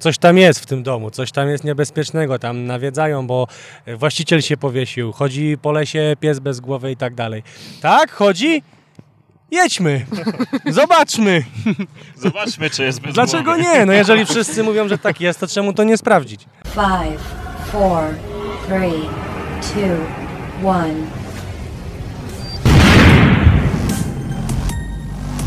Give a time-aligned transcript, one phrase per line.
[0.00, 3.46] coś tam jest w tym domu, coś tam jest niebezpiecznego, tam nawiedzają, bo
[3.96, 7.42] właściciel się powiesił, chodzi po lesie pies bez głowy i tak dalej.
[7.80, 8.10] Tak?
[8.12, 8.62] Chodzi?
[9.50, 10.06] Jedźmy,
[10.70, 11.44] zobaczmy.
[12.24, 13.62] Zobaczmy, czy jest bez Dlaczego głowy.
[13.62, 13.86] nie?
[13.86, 16.46] No jeżeli wszyscy mówią, że tak jest, to czemu to nie sprawdzić?
[16.64, 17.20] Five,
[17.72, 18.02] four,
[18.66, 19.02] three,
[19.60, 20.94] two, one.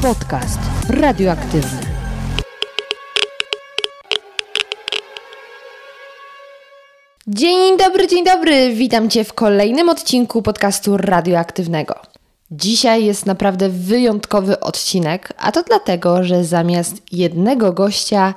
[0.02, 0.60] Podcast
[0.90, 1.93] radioaktywny.
[7.28, 8.74] Dzień dobry, dzień dobry.
[8.74, 11.96] Witam Cię w kolejnym odcinku podcastu radioaktywnego.
[12.52, 18.34] Dzisiaj jest naprawdę wyjątkowy odcinek, a to dlatego, że zamiast jednego gościa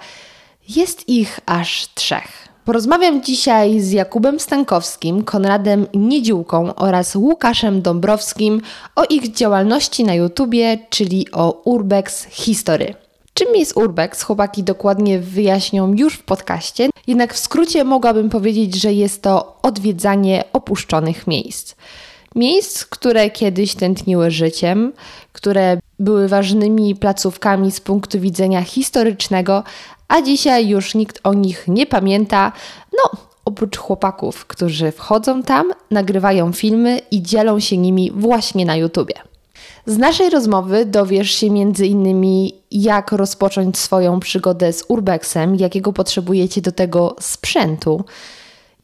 [0.68, 2.48] jest ich aż trzech.
[2.64, 8.60] Porozmawiam dzisiaj z Jakubem Stankowskim, Konradem Niedziółką oraz Łukaszem Dąbrowskim
[8.96, 13.05] o ich działalności na YouTubie, czyli o Urbex History.
[13.38, 14.22] Czym jest Urbex?
[14.22, 20.44] Chłopaki dokładnie wyjaśnią już w podcaście, jednak w skrócie mogłabym powiedzieć, że jest to odwiedzanie
[20.52, 21.74] opuszczonych miejsc.
[22.34, 24.92] Miejsc, które kiedyś tętniły życiem,
[25.33, 29.62] które były ważnymi placówkami z punktu widzenia historycznego,
[30.08, 32.52] a dzisiaj już nikt o nich nie pamięta.
[32.92, 39.14] No, oprócz chłopaków, którzy wchodzą tam, nagrywają filmy i dzielą się nimi właśnie na YouTubie.
[39.87, 42.25] Z naszej rozmowy dowiesz się m.in.
[42.70, 48.05] jak rozpocząć swoją przygodę z urbexem, jakiego potrzebujecie do tego sprzętu,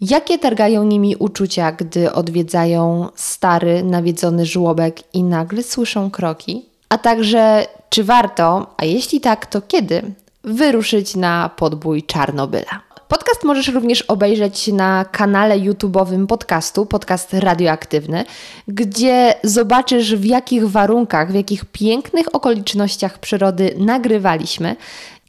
[0.00, 7.67] jakie targają nimi uczucia, gdy odwiedzają stary, nawiedzony żłobek i nagle słyszą kroki, a także
[7.89, 10.03] czy warto, a jeśli tak, to kiedy,
[10.45, 12.91] wyruszyć na podbój Czarnobyla.
[13.12, 18.24] Podcast możesz również obejrzeć na kanale YouTube'owym podcastu, podcast radioaktywny,
[18.68, 24.77] gdzie zobaczysz w jakich warunkach, w jakich pięknych okolicznościach przyrody nagrywaliśmy.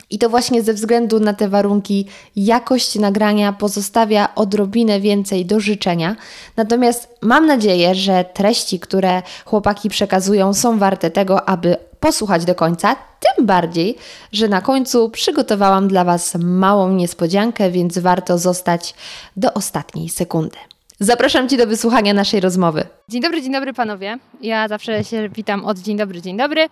[0.09, 6.15] I to właśnie ze względu na te warunki jakość nagrania pozostawia odrobinę więcej do życzenia.
[6.57, 11.75] Natomiast mam nadzieję, że treści, które chłopaki przekazują, są warte tego, aby
[12.07, 12.95] posłuchać do końca.
[13.19, 13.97] Tym bardziej,
[14.31, 18.93] że na końcu przygotowałam dla Was małą niespodziankę, więc warto zostać
[19.37, 20.57] do ostatniej sekundy.
[20.99, 22.85] Zapraszam Cię do wysłuchania naszej rozmowy.
[23.09, 24.17] Dzień dobry, dzień dobry panowie.
[24.41, 26.67] Ja zawsze się witam od dzień dobry, dzień dobry,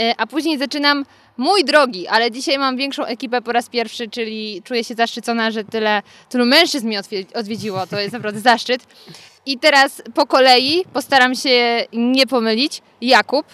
[0.00, 1.04] E, a później zaczynam
[1.36, 5.64] mój drogi, ale dzisiaj mam większą ekipę po raz pierwszy, czyli czuję się zaszczycona, że
[5.64, 7.86] tyle, tylu mężczyzn mnie odwie- odwiedziło.
[7.86, 8.82] To jest naprawdę zaszczyt.
[9.46, 12.82] I teraz po kolei postaram się nie pomylić.
[13.00, 13.46] Jakub.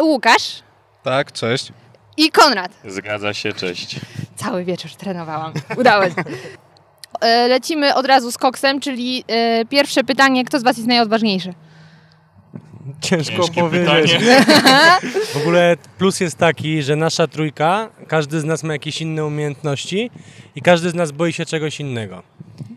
[0.00, 0.62] Łukasz
[1.02, 1.72] Tak, cześć.
[2.16, 2.72] i Konrad.
[2.84, 3.96] Zgadza się, cześć.
[4.36, 5.52] Cały wieczór trenowałam.
[5.76, 6.14] Udało się.
[7.20, 11.54] E, Lecimy od razu z koksem, czyli e, pierwsze pytanie, kto z Was jest najodważniejszy?
[13.00, 14.12] Ciężko Ciężkie powiedzieć.
[14.12, 14.40] pytanie.
[15.32, 20.10] W ogóle plus jest taki, że nasza trójka, każdy z nas ma jakieś inne umiejętności
[20.56, 22.22] i każdy z nas boi się czegoś innego.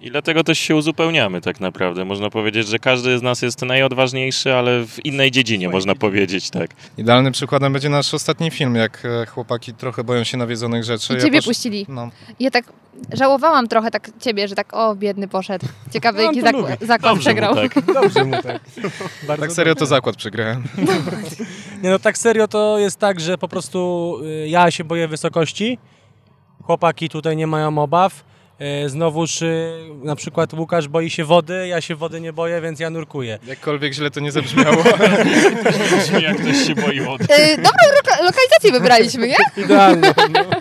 [0.01, 2.05] I dlatego też się uzupełniamy tak naprawdę.
[2.05, 6.69] Można powiedzieć, że każdy z nas jest najodważniejszy, ale w innej dziedzinie, można powiedzieć, tak.
[6.97, 11.17] Idealnym przykładem będzie nasz ostatni film, jak e, chłopaki trochę boją się nawiedzonych rzeczy.
[11.17, 11.85] I Ciebie posz- puścili.
[11.89, 12.09] No,
[12.39, 12.65] Ja tak
[13.13, 15.65] żałowałam trochę tak Ciebie, że tak o, biedny poszedł.
[15.93, 17.55] Ciekawy, No, jaki zak- zakład Dobrze mu przegrał.
[17.55, 17.85] tak.
[17.93, 18.61] Dobrze mu tak.
[19.39, 19.89] Tak serio to dobrze.
[20.13, 20.63] Zakład przegrałem.
[21.83, 25.77] Nie no, tak serio to jest tak, że po prostu y, ja się boję wysokości,
[26.63, 28.23] chłopaki tutaj nie mają obaw.
[28.85, 29.71] Y, Znowuż y,
[30.03, 33.39] na przykład Łukasz boi się wody, ja się wody nie boję, więc ja nurkuję.
[33.47, 34.83] Jakkolwiek źle to nie zabrzmiało.
[35.99, 37.25] Brzmi jak ktoś się boi wody.
[37.57, 39.63] Dobrą loka- lokalizację wybraliśmy, nie?
[39.63, 40.13] Idealnie.
[40.33, 40.41] No.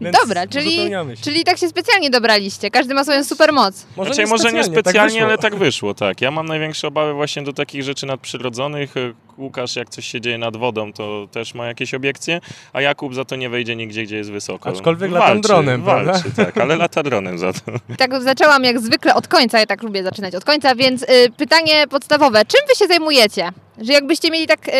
[0.00, 0.90] Więc Dobra, czyli,
[1.22, 2.70] czyli tak się specjalnie dobraliście.
[2.70, 3.86] Każdy ma swoją super moc.
[3.96, 5.26] Może Znaczy, może nie tak specjalnie, wyszło.
[5.26, 6.20] ale tak wyszło, tak.
[6.20, 8.94] Ja mam największe obawy właśnie do takich rzeczy nadprzyrodzonych.
[9.38, 12.40] Łukasz, jak coś się dzieje nad wodą, to też ma jakieś obiekcje,
[12.72, 14.70] a Jakub za to nie wejdzie nigdzie, gdzie jest wysoko.
[14.70, 16.12] Aczkolwiek latam dronem, prawda?
[16.12, 17.60] Walczy, tak, ale lata dronem za to.
[17.98, 21.06] Tak zaczęłam jak zwykle od końca, ja tak lubię zaczynać od końca, więc y,
[21.36, 22.44] pytanie podstawowe.
[22.44, 23.48] Czym wy się zajmujecie?
[23.80, 24.72] Że jakbyście mieli tak y,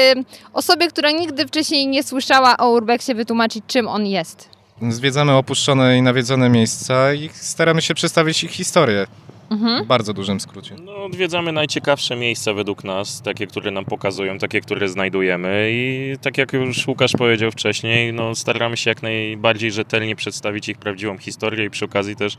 [0.53, 4.60] osobie, która nigdy wcześniej nie słyszała o Urbexie wytłumaczyć, czym on jest.
[4.89, 9.07] Zwiedzamy opuszczone i nawiedzone miejsca i staramy się przedstawić ich historię.
[9.51, 9.85] Mhm.
[9.85, 10.77] W bardzo dużym skrócie.
[10.85, 16.39] No, odwiedzamy najciekawsze miejsca według nas, takie, które nam pokazują, takie, które znajdujemy i tak
[16.39, 21.65] jak już Łukasz powiedział wcześniej, no, staramy się jak najbardziej rzetelnie przedstawić ich prawdziwą historię
[21.65, 22.37] i przy okazji też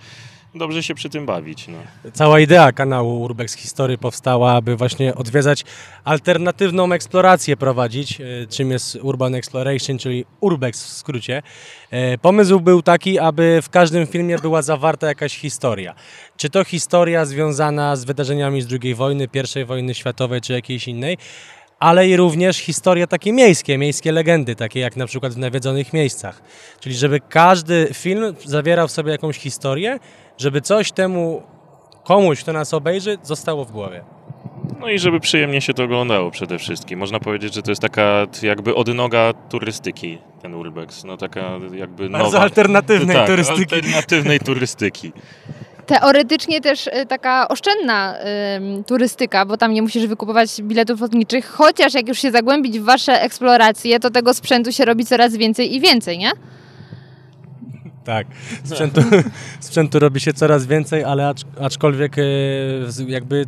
[0.56, 1.68] dobrze się przy tym bawić.
[1.68, 1.77] No.
[2.13, 5.65] Cała idea kanału Urbex History powstała, aby właśnie odwiedzać
[6.03, 11.42] alternatywną eksplorację prowadzić, e, czym jest Urban Exploration, czyli Urbex w skrócie.
[11.92, 15.95] E, Pomysł był taki, aby w każdym filmie była zawarta jakaś historia.
[16.38, 19.27] Czy to historia związana z wydarzeniami z II wojny,
[19.62, 21.18] I wojny światowej, czy jakiejś innej,
[21.81, 26.42] ale i również historie takie miejskie, miejskie legendy, takie jak na przykład w nawiedzonych miejscach.
[26.80, 30.00] Czyli żeby każdy film zawierał w sobie jakąś historię,
[30.38, 31.44] żeby coś temu
[32.04, 34.04] komuś, kto nas obejrzy, zostało w głowie.
[34.80, 37.00] No i żeby przyjemnie się to oglądało przede wszystkim.
[37.00, 41.04] Można powiedzieć, że to jest taka jakby odnoga turystyki, ten urbex.
[41.04, 42.39] No taka jakby Bardzo nowa.
[42.39, 43.75] alternatywnej tak, turystyki.
[43.75, 45.12] alternatywnej turystyki.
[45.86, 48.16] Teoretycznie też y, taka oszczędna
[48.56, 52.83] ym, turystyka, bo tam nie musisz wykupować biletów lotniczych, chociaż jak już się zagłębić w
[52.83, 56.31] wasze eksploracje, to tego sprzętu się robi coraz więcej i więcej, nie?
[58.04, 58.28] Tak,
[58.63, 59.01] sprzętu,
[59.60, 62.22] sprzętu robi się coraz więcej, ale acz, aczkolwiek e,
[63.07, 63.45] jakby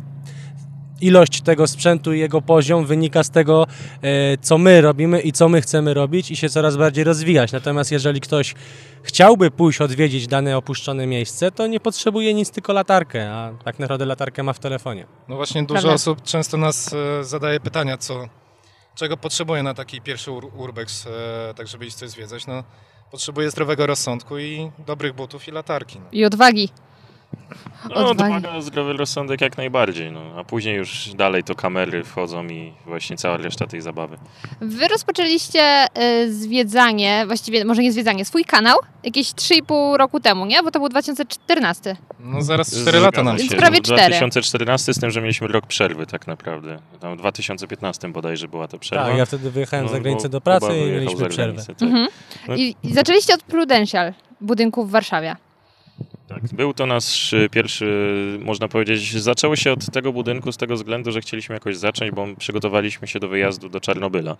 [1.06, 3.66] ilość tego sprzętu i jego poziom wynika z tego,
[4.02, 7.52] e, co my robimy i co my chcemy robić i się coraz bardziej rozwijać.
[7.52, 8.54] Natomiast jeżeli ktoś
[9.02, 14.06] chciałby pójść odwiedzić dane opuszczone miejsce, to nie potrzebuje nic, tylko latarkę, a tak naprawdę
[14.06, 15.06] latarkę ma w telefonie.
[15.28, 15.94] No właśnie dużo Prawda.
[15.94, 18.28] osób często nas e, zadaje pytania, co,
[18.94, 22.46] czego potrzebuje na taki pierwszy ur urbex, e, tak żeby iść coś zwiedzać.
[22.46, 22.64] No,
[23.10, 25.98] potrzebuje zdrowego rozsądku i dobrych butów i latarki.
[25.98, 26.06] No.
[26.12, 26.68] I odwagi.
[27.90, 28.34] No, Odwagi.
[28.34, 30.12] odwaga, zdrowy rozsądek jak najbardziej.
[30.12, 30.20] No.
[30.36, 34.16] A później już dalej to kamery wchodzą i właśnie cała reszta tej zabawy.
[34.60, 40.62] Wy rozpoczęliście y, zwiedzanie, właściwie może nie zwiedzanie, swój kanał jakieś 3,5 roku temu, nie?
[40.62, 41.96] Bo to był 2014.
[42.20, 43.54] no zaraz 4 lata nam Więc się.
[43.56, 43.60] się.
[43.60, 44.08] prawie W cztery.
[44.08, 46.78] 2014 z tym, że mieliśmy rok przerwy tak naprawdę.
[47.00, 49.04] Tam w 2015 bodajże była ta przerwa.
[49.06, 51.34] Tak, ja wtedy wyjechałem No, za granicę do pracy i mieliśmy przerwę.
[51.52, 51.82] granicę, tak.
[51.82, 52.08] Mhm.
[52.48, 52.54] No.
[52.56, 55.36] I, I zaczęliście od Prudential, budynku w Warszawie.
[56.28, 60.74] Tak, był to nasz y, pierwszy, można powiedzieć, zaczęło się od tego budynku z tego
[60.74, 64.36] względu, że chcieliśmy jakoś zacząć, bo przygotowaliśmy się do wyjazdu do Czarnobyla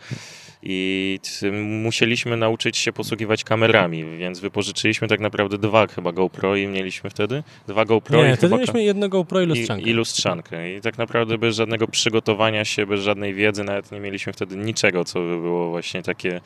[0.62, 1.20] i
[1.62, 7.42] musieliśmy nauczyć się posługiwać kamerami, więc wypożyczyliśmy tak naprawdę dwa chyba GoPro i mieliśmy wtedy
[7.66, 9.90] dwa GoPro Nie, i wtedy mieliśmy jednego GoPro i i, lustrzankę.
[9.90, 10.75] i lustrzankę.
[10.75, 15.04] I tak naprawdę bez żadnego przygotowania się, bez żadnej wiedzy, nawet nie mieliśmy wtedy niczego,
[15.04, 16.40] co by było właśnie takie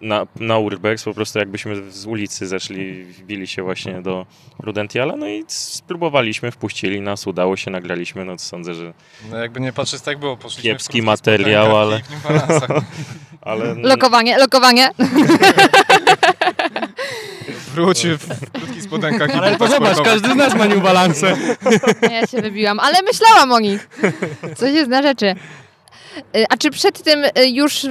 [0.00, 4.26] na, na urbex, po prostu jakbyśmy z ulicy zeszli, wbili się właśnie do
[4.58, 8.92] Prudentiala, no i spróbowaliśmy, wpuścili nas, udało się, nagraliśmy, no sądzę, że
[9.30, 10.36] No, jakby nie patrzeć, tak było.
[10.36, 12.00] Poszliśmy Kiepski materiał, ale-
[13.40, 14.90] ale Lokowanie, lokowanie.
[17.74, 21.36] Wróć w krótkich spodenkach i Ale to zobacz, każdy z nas ma New Balance.
[22.02, 23.88] Ja się wybiłam, ale myślałam o nich.
[24.56, 25.34] Coś jest na rzeczy.
[26.36, 27.86] Y, A czy przed tym y, już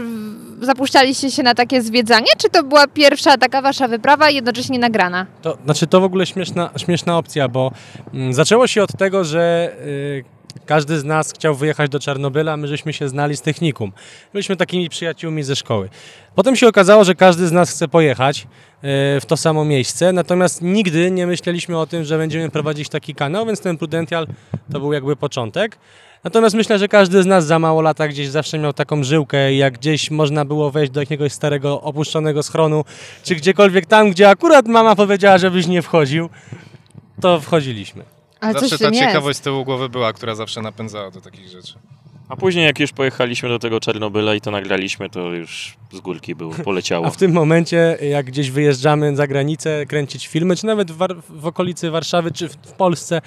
[0.62, 5.26] zapuszczaliście się na takie zwiedzanie, czy to była pierwsza taka wasza wyprawa jednocześnie nagrana?
[5.42, 7.72] To, znaczy to w ogóle śmieszna, śmieszna opcja, bo
[8.14, 10.24] mm, zaczęło się od tego, że y,
[10.66, 13.92] każdy z nas chciał wyjechać do Czarnobyla, my żeśmy się znali z technikum.
[14.34, 15.90] Byliśmy takimi przyjaciółmi ze szkoły.
[16.36, 18.48] Potem się okazało, że każdy z nas chce pojechać y,
[19.22, 23.46] w to samo miejsce, natomiast nigdy nie myśleliśmy o tym, że będziemy prowadzić taki kanał,
[23.46, 24.28] więc ten Prudential
[24.72, 25.78] to był jakby początek.
[26.28, 29.58] Natomiast myślę, że każdy z nas za mało lata gdzieś zawsze miał taką żyłkę i
[29.58, 32.86] jak gdzieś można było wejść do jakiegoś starego, opuszczonego schronu,
[33.24, 36.30] czy gdziekolwiek tam, gdzie akurat mama powiedziała, żebyś nie wchodził,
[37.22, 38.04] to wchodziliśmy.
[38.40, 39.08] Ale Zawsze ta tym jest.
[39.08, 41.74] ciekawość z tyłu głowy była, która zawsze napędzała do takich rzeczy.
[42.30, 46.36] A później jak już pojechaliśmy do tego Czarnobyla i to nagraliśmy, to już z górki
[46.36, 47.06] było, poleciało.
[47.06, 51.46] A w tym momencie, jak gdzieś wyjeżdżamy za granicę kręcić filmy, czy nawet w, w
[51.46, 53.22] okolicy Warszawy, czy w, w Polsce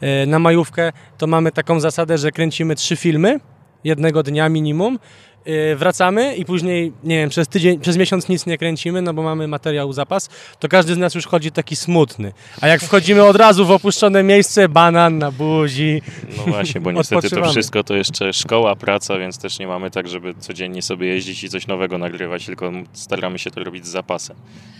[0.00, 3.40] e, na majówkę, to mamy taką zasadę, że kręcimy trzy filmy
[3.84, 4.98] jednego dnia minimum.
[5.44, 9.22] E, Wracamy i później, nie wiem, przez tydzień, przez miesiąc nic nie kręcimy, no bo
[9.22, 12.32] mamy materiał zapas, to każdy z nas już chodzi taki smutny.
[12.60, 16.02] A jak wchodzimy od razu w opuszczone miejsce, banan na buzi.
[16.36, 20.08] No właśnie, bo niestety to wszystko to jeszcze szkoła, praca, więc też nie mamy tak,
[20.08, 24.36] żeby codziennie sobie jeździć i coś nowego nagrywać, tylko staramy się to robić z zapasem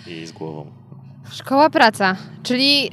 [0.07, 0.71] i z głową.
[1.33, 2.91] Szkoła praca, czyli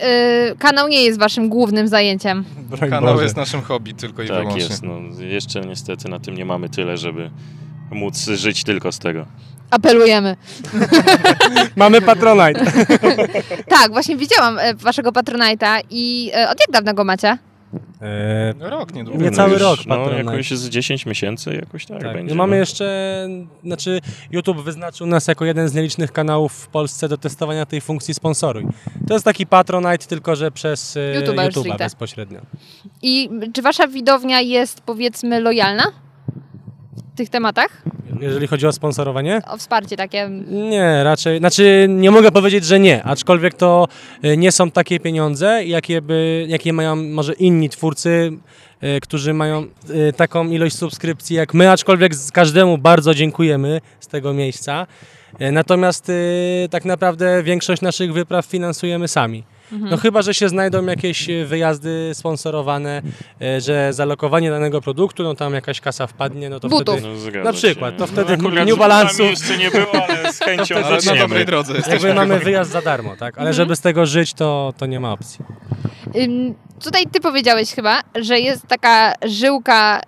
[0.52, 2.44] y, kanał nie jest waszym głównym zajęciem.
[2.58, 3.24] Broń Kanał Boże.
[3.24, 4.64] jest naszym hobby tylko i tak wyłącznie.
[4.64, 7.30] jest, no jeszcze niestety na tym nie mamy tyle, żeby
[7.92, 9.26] móc żyć tylko z tego.
[9.72, 10.36] Apelujemy.
[11.76, 12.66] Mamy Patronite.
[13.68, 17.38] Tak, właśnie widziałam e, waszego Patronite'a i e, od jak dawna go macie?
[18.02, 19.24] E, No rok niedługo.
[19.24, 20.32] Nie cały już, rok No Patronite.
[20.32, 22.36] jakoś z 10 miesięcy jakoś tak, Tak, będzie.
[22.36, 22.60] no mamy no.
[22.60, 23.28] jeszcze,
[23.64, 24.02] znaczy
[24.32, 28.66] YouTube wyznaczył nas jako jeden z nielicznych kanałów w Polsce do testowania tej funkcji sponsoruj.
[29.08, 32.40] To jest taki Patronite, tylko że przez e, YouTube'a YouTube'a bezpośrednio.
[33.02, 35.84] I czy wasza widownia jest powiedzmy lojalna
[37.16, 37.84] tych tematach?
[38.22, 39.42] Jeżeli chodzi o sponsorowanie?
[39.48, 40.30] O wsparcie takie.
[40.48, 43.88] Nie, raczej, znaczy nie mogę powiedzieć, że nie, aczkolwiek to
[44.22, 48.32] e, nie są takie pieniądze, jakie, by, jakie mają może inni twórcy,
[48.82, 49.66] e, którzy mają
[50.10, 54.88] e, taką ilość subskrypcji jak my, aczkolwiek każdemu bardzo dziękujemy z tego miejsca.
[55.52, 56.12] Natomiast
[56.72, 59.44] tak naprawdę większość naszych wypraw finansujemy sami.
[59.72, 63.02] No chyba, że się znajdą jakieś e, wyjazdy sponsorowane,
[63.42, 66.96] e, że zalokowanie danego produktu, no tam jakaś kasa wpadnie, no to Butów.
[67.00, 67.14] wtedy...
[67.14, 67.98] No, zgadza Na przykład, się.
[67.98, 71.74] to wtedy no, New Balance'u- jeszcze nie było, ale z chęcią Ale na dobrej drodze.
[71.88, 73.38] Jakby mamy wyjazd za darmo, tak?
[73.38, 75.46] Ale żeby z tego żyć, to, to nie ma opcji.
[76.84, 80.02] Tutaj ty powiedziałeś chyba, że jest taka żyłka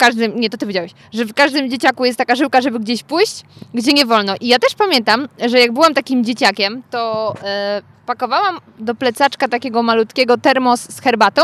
[0.00, 3.42] każdym, nie to ty powiedziałeś, że w każdym dzieciaku jest taka żyłka, żeby gdzieś pójść,
[3.74, 4.34] gdzie nie wolno.
[4.40, 9.82] I ja też pamiętam, że jak byłam takim dzieciakiem, to e, pakowałam do plecaczka takiego
[9.82, 11.42] malutkiego termos z herbatą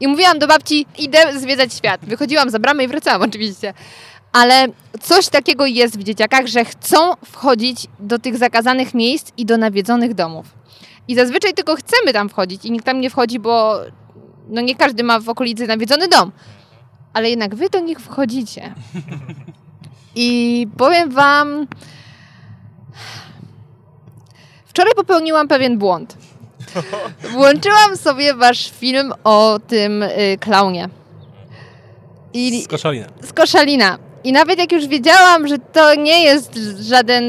[0.00, 2.00] i mówiłam do babci, idę zwiedzać świat.
[2.04, 3.74] Wychodziłam za bramę i wracałam oczywiście.
[4.32, 4.66] Ale
[5.00, 10.14] coś takiego jest w dzieciakach, że chcą wchodzić do tych zakazanych miejsc i do nawiedzonych
[10.14, 10.46] domów.
[11.08, 13.78] I zazwyczaj tylko chcemy tam wchodzić i nikt tam nie wchodzi, bo
[14.48, 16.32] no nie każdy ma w okolicy nawiedzony dom.
[17.16, 18.74] Ale jednak wy do nich wchodzicie.
[20.14, 21.66] I powiem wam...
[24.66, 26.16] Wczoraj popełniłam pewien błąd.
[27.32, 30.88] Włączyłam sobie wasz film o tym y, klaunie.
[32.32, 33.06] I Z koszalina.
[33.22, 33.98] z Koszalina.
[34.24, 37.24] I nawet jak już wiedziałam, że to nie jest żaden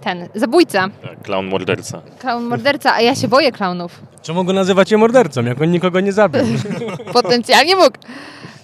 [0.00, 2.02] ten zabójca, Tak, clown morderca.
[2.18, 4.00] klaun morderca, a ja się boję klaunów.
[4.22, 6.42] Czemu go nazywacie mordercą, jak on nikogo nie zabił?
[7.12, 7.98] Potencjalnie mógł.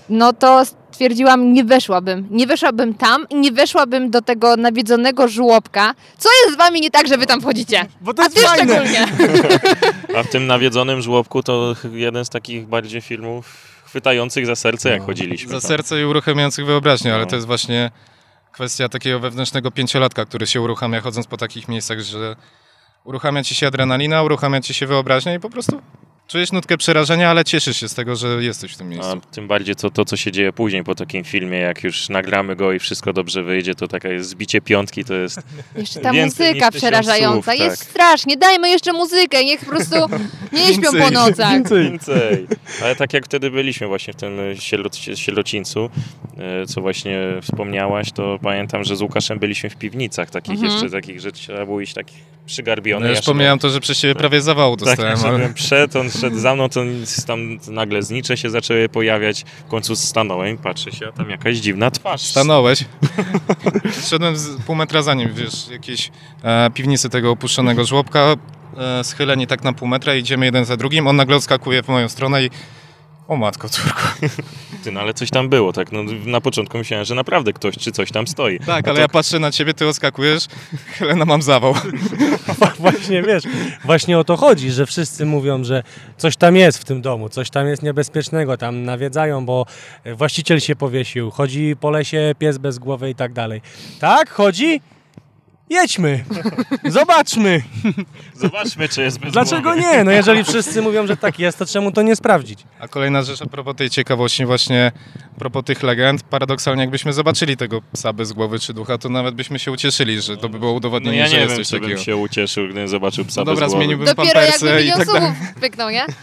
[0.09, 2.27] No to stwierdziłam, nie weszłabym.
[2.31, 5.95] Nie weszłabym tam i nie weszłabym do tego nawiedzonego żłobka.
[6.19, 7.87] Co jest z wami nie tak, że wy tam wchodzicie?
[8.01, 8.75] Bo to A jest ty fajne.
[8.75, 9.07] szczególnie.
[10.17, 15.03] A w tym nawiedzonym żłobku to jeden z takich bardziej filmów chwytających za serce, jak
[15.07, 15.49] chodziliśmy.
[15.53, 15.69] Za tam.
[15.69, 17.31] serce i uruchamiających wyobraźnię, ale No.
[17.31, 17.91] to jest właśnie
[18.53, 22.37] kwestia takiego wewnętrznego pięciolatka, który się uruchamia chodząc po takich miejscach, że
[23.05, 25.83] uruchamia ci się adrenalina, uruchamia ci się wyobraźnia i po prostu
[26.29, 29.09] czujesz nutkę przerażenia, ale cieszysz się z tego, że jesteś w tym miejscu.
[29.11, 32.57] A tym bardziej to, to, co się dzieje później po takim filmie, jak już nagramy
[32.57, 35.41] go i wszystko dobrze wyjdzie, to taka jest zbicie piątki, to jest
[35.77, 37.53] Jeszcze ta Więcej muzyka przerażająca.
[37.53, 37.89] słów, jest tak.
[37.91, 38.37] strasznie.
[38.37, 39.45] Dajmy jeszcze muzykę.
[39.45, 39.97] Niech po prostu
[40.53, 41.13] nie śpią po Więcej.
[41.13, 41.53] nocach.
[41.73, 42.47] więcej.
[42.83, 44.33] Ale tak jak wtedy byliśmy właśnie w tym
[45.15, 45.91] Sielocińcu,
[46.39, 50.73] e, co właśnie wspomniałaś, to pamiętam, że z Łukaszem byliśmy w piwnicach takich Mhm.
[50.73, 53.05] jeszcze, takich, że trzeba było iść takich przygarbiony.
[53.05, 55.23] No już szedłem- pomijam to, że przez ciebie prawie zawału Tak, dostałem, ale...
[55.23, 56.81] szedłem przed, on szedł za mną, to
[57.27, 59.45] tam nagle znicze się zaczęły pojawiać.
[59.67, 62.21] W końcu stanąłem, patrzę się, a tam jakaś dziwna twarz.
[62.21, 62.85] Stanąłeś.
[64.11, 66.11] Szedłem z pół metra za nim, wiesz, jakieś
[66.43, 68.35] e, piwnicy tego opuszczonego żłobka,
[68.77, 72.09] e, schyleni tak na pół metra, idziemy jeden za drugim, on nagle odskakuje w moją
[72.09, 72.51] stronę i
[73.29, 74.01] o matko, córko.
[74.85, 75.93] Ty, no ale coś tam było, tak?
[75.93, 78.59] No, na początku myślałem, że naprawdę ktoś czy coś tam stoi.
[78.59, 80.47] Tak, A ale to ja patrzę na ciebie, ty odskakujesz,
[80.99, 81.75] Helena, mam zawał.
[82.79, 83.45] Właśnie, wiesz,
[83.85, 85.83] właśnie o to chodzi, że wszyscy mówią, że
[86.17, 89.67] coś tam jest w tym domu, coś tam jest niebezpiecznego, tam nawiedzają, bo
[90.15, 93.61] właściciel się powiesił, chodzi po lesie pies bez głowy i tak dalej.
[94.01, 94.31] Tak?
[94.31, 94.81] Chodzi?
[95.71, 96.25] Jedźmy!
[96.85, 97.63] Zobaczmy!
[98.35, 99.81] Zobaczmy, czy jest bez Dlaczego głowy.
[99.81, 100.05] nie?
[100.05, 102.59] No jeżeli wszyscy mówią, że tak jest, to czemu to nie sprawdzić?
[102.81, 104.93] A kolejna rzecz a propos tej ciekawości, właśnie
[105.37, 109.35] a propos tych legend, paradoksalnie jakbyśmy zobaczyli tego psa bez głowy czy ducha, to nawet
[109.35, 111.69] byśmy się ucieszyli, że to by było No udowodnienie, ja że nie jest wiem, coś
[111.69, 112.03] czy bym takiego.
[112.03, 113.81] się ucieszył, gdybym zobaczył psa No bez dobra, głowy.
[113.81, 115.33] zmieniłbym Dopiero jakby pampersy i milion tak dalej.
[115.61, 116.07] pyknął, nie?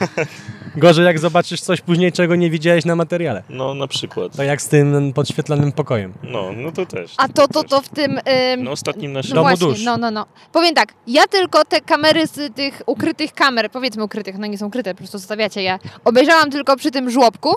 [0.78, 3.44] Gorzej jak zobaczysz coś później, czego nie widziałeś na materiale.
[3.50, 4.36] No na przykład.
[4.38, 6.14] Tak jak z tym podświetlanym pokojem.
[6.24, 7.14] No, no to też.
[7.18, 8.12] A to, to, to w tym...
[8.54, 9.30] Ym, No ostatnim naszym...
[9.30, 9.84] No Domu właśnie, dusz.
[9.86, 10.26] no, no, no.
[10.52, 14.66] Powiem tak, ja tylko te kamery z tych ukrytych kamer, powiedzmy ukrytych, no nie są
[14.68, 17.56] ukryte, po prostu zostawiacie je, obejrzałam tylko przy tym żłobku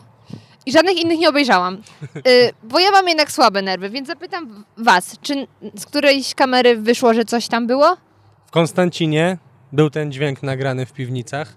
[0.67, 1.75] i żadnych innych nie obejrzałam.
[2.17, 5.47] Y, bo ja mam jednak słabe nerwy, więc zapytam was, czy
[5.79, 7.97] z którejś kamery wyszło, że coś tam było?
[8.47, 9.39] W Konstancinie
[9.73, 11.57] był ten dźwięk nagrany w piwnicach,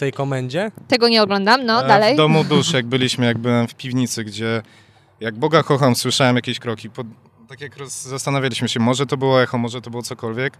[0.00, 0.70] tej komendzie.
[0.88, 2.14] Tego nie oglądam, no E, dalej.
[2.14, 4.62] W domu dusz, jak byliśmy, jak byłem w piwnicy, gdzie
[5.20, 6.90] jak Boga kocham, słyszałem jakieś kroki.
[6.90, 7.06] Pod,
[7.48, 10.58] tak jak roz, zastanawialiśmy się, może to było echo, może to było cokolwiek.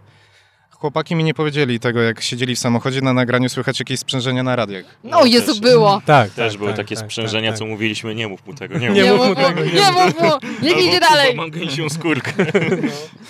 [0.71, 4.55] Chłopaki mi nie powiedzieli tego, jak siedzieli w samochodzie, na nagraniu słychać jakieś sprzężenia na
[4.55, 4.85] radiach.
[5.03, 5.59] No Jezu, też.
[5.59, 6.01] było.
[6.05, 7.71] Tak, Też tak, były tak, takie tak, sprzężenia, tak, co tak.
[7.71, 9.35] mówiliśmy, nie mów mu tego, nie, Nie mów mów mu.
[9.35, 10.29] tego, nie mów mu,
[10.61, 11.35] niech idzie dalej.
[11.35, 12.31] Mam gęsią skórkę.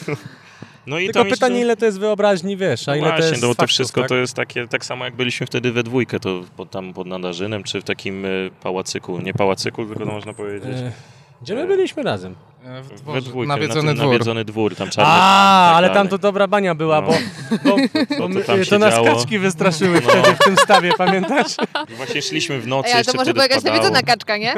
[0.08, 0.16] No
[0.88, 1.66] i Tylko pytanie, jeszcze...
[1.66, 4.02] ile to jest wyobraźni, wiesz, a ile Właśnie, to jest no bo to faktów, wszystko
[4.02, 4.10] tak?
[4.10, 7.64] to jest takie, tak samo jak byliśmy wtedy we dwójkę, to pod, tam pod Nadarzynem,
[7.64, 10.78] czy w takim y, pałacyku, nie pałacyku, tylko to można powiedzieć.
[10.78, 10.92] E,
[11.42, 12.36] Gdzie my byliśmy razem?
[12.62, 14.06] W We dworze, dwójkę, nawiedzony dwór.
[14.08, 16.00] nawiedzony dwór, tam czarny A, tak ale dalej.
[16.02, 17.08] tam to dobra bania była, No.
[17.08, 17.14] bo,
[17.64, 20.10] bo, to bo my, tam to, się nas kaczki wystraszyły No.
[20.10, 21.56] wtedy w tym stawie, pamiętasz?
[21.90, 24.54] I Właśnie szliśmy w nocy, jeszcze to może była jakaś nawiedzona kaczka, nie?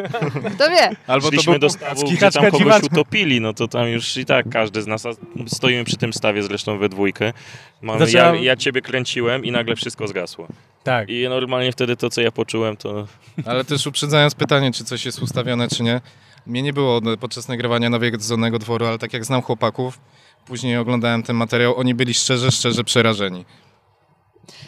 [0.55, 0.89] Kto wie?
[1.07, 2.87] Albo to Szliśmy był do stawu, gdzie tam kaczka, kogoś dziwaczka.
[2.91, 5.09] utopili, no to tam już i tak każdy z nas, a
[5.47, 7.33] stoimy przy tym stawie zresztą we dwójkę.
[7.81, 10.47] Mamy, Zaczęła- ja, ja ciebie kręciłem i nagle wszystko zgasło.
[10.83, 11.09] Tak.
[11.09, 13.07] I normalnie wtedy to, co ja poczułem, to
[13.45, 16.01] Ale też uprzedzając pytanie, czy coś jest ustawione, czy nie.
[16.45, 19.99] Mnie nie było podczas nagrywania nawiedzonego dworu, ale tak jak znam chłopaków,
[20.45, 23.45] później oglądałem ten materiał, oni byli szczerze, szczerze przerażeni.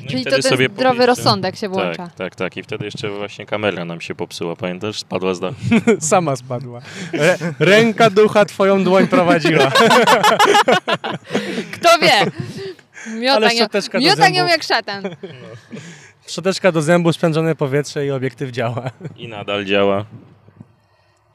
[0.02, 2.04] No i Czyli to ten sobie zdrowy powiecie- rozsądek się włącza.
[2.08, 2.58] Tak, tak, tak.
[2.58, 5.00] I wtedy jeszcze właśnie kamera nam się popsuła, pamiętasz?
[5.00, 5.56] Spadła z dachu.
[6.00, 6.82] Sama spadła.
[7.14, 9.72] Re, ręka ducha twoją dłoń prowadziła.
[11.76, 12.32] Kto wie?
[14.00, 15.04] Miota nią, jak szatan.
[16.28, 18.90] Szczoteczka do zębu, spędzone powietrze i obiektyw działa.
[19.18, 20.06] I nadal działa.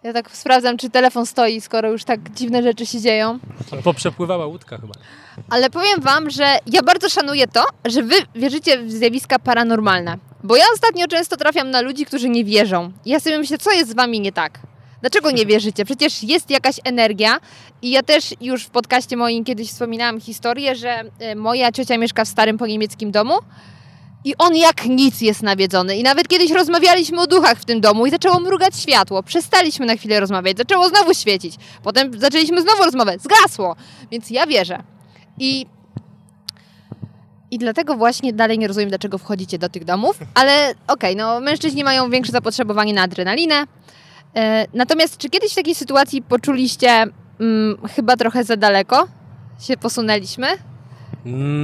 [0.03, 3.39] Ja tak sprawdzam, czy telefon stoi, skoro już tak dziwne rzeczy się dzieją.
[3.85, 4.95] Poprzepływała łódka chyba.
[5.51, 10.19] Ale powiem wam, że ja bardzo szanuję to, że wy wierzycie w zjawiska paranormalne.
[10.45, 12.93] Bo ja ostatnio często trafiam na ludzi, którzy nie wierzą.
[13.05, 14.59] I ja sobie myślę, co jest z wami nie tak?
[15.01, 15.85] Dlaczego nie wierzycie?
[15.85, 17.41] Przecież jest jakaś energia
[17.83, 22.25] i ja też już w podcaście moim kiedyś wspominałam historię, że e, moja ciocia mieszka
[22.25, 23.35] w starym po niemieckim domu
[24.25, 25.97] i on jak nic jest nawiedzony.
[25.97, 29.23] I nawet kiedyś rozmawialiśmy o duchach w tym domu i zaczęło mrugać światło.
[29.23, 31.55] Przestaliśmy na chwilę rozmawiać, zaczęło znowu świecić.
[31.83, 33.77] Potem zaczęliśmy znowu rozmawiać, zgasło.
[34.11, 34.83] Więc ja wierzę.
[35.39, 35.67] I
[37.51, 41.85] i dlatego właśnie dalej nie rozumiem, dlaczego wchodzicie do tych domów, ale okej, no mężczyźni
[41.85, 43.65] mają większe zapotrzebowanie na adrenalinę.
[44.37, 46.91] E, natomiast czy kiedyś w takiej sytuacji poczuliście
[47.41, 49.09] mm, chyba trochę za daleko
[49.61, 50.47] się posunęliśmy?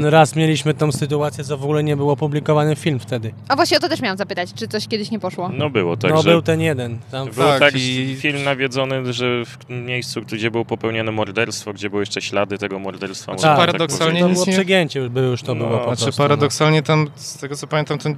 [0.03, 3.33] Raz mieliśmy tą sytuację, co w ogóle nie był opublikowany film wtedy.
[3.49, 5.49] A właśnie o to też miałam zapytać, czy coś kiedyś nie poszło?
[5.49, 6.99] No było, tak, no że był ten jeden.
[7.11, 11.91] Tam Był Tak, tak, i- film nawiedzony, że w miejscu, gdzie było popełnione morderstwo, gdzie
[11.91, 13.33] były jeszcze ślady tego morderstwa.
[13.33, 15.85] Znaczy, można tak paradoksalnie to nic było przegięcie, już było już to No, było po
[15.85, 18.17] Znaczy prostu, paradoksalnie tam, z tego co pamiętam, ten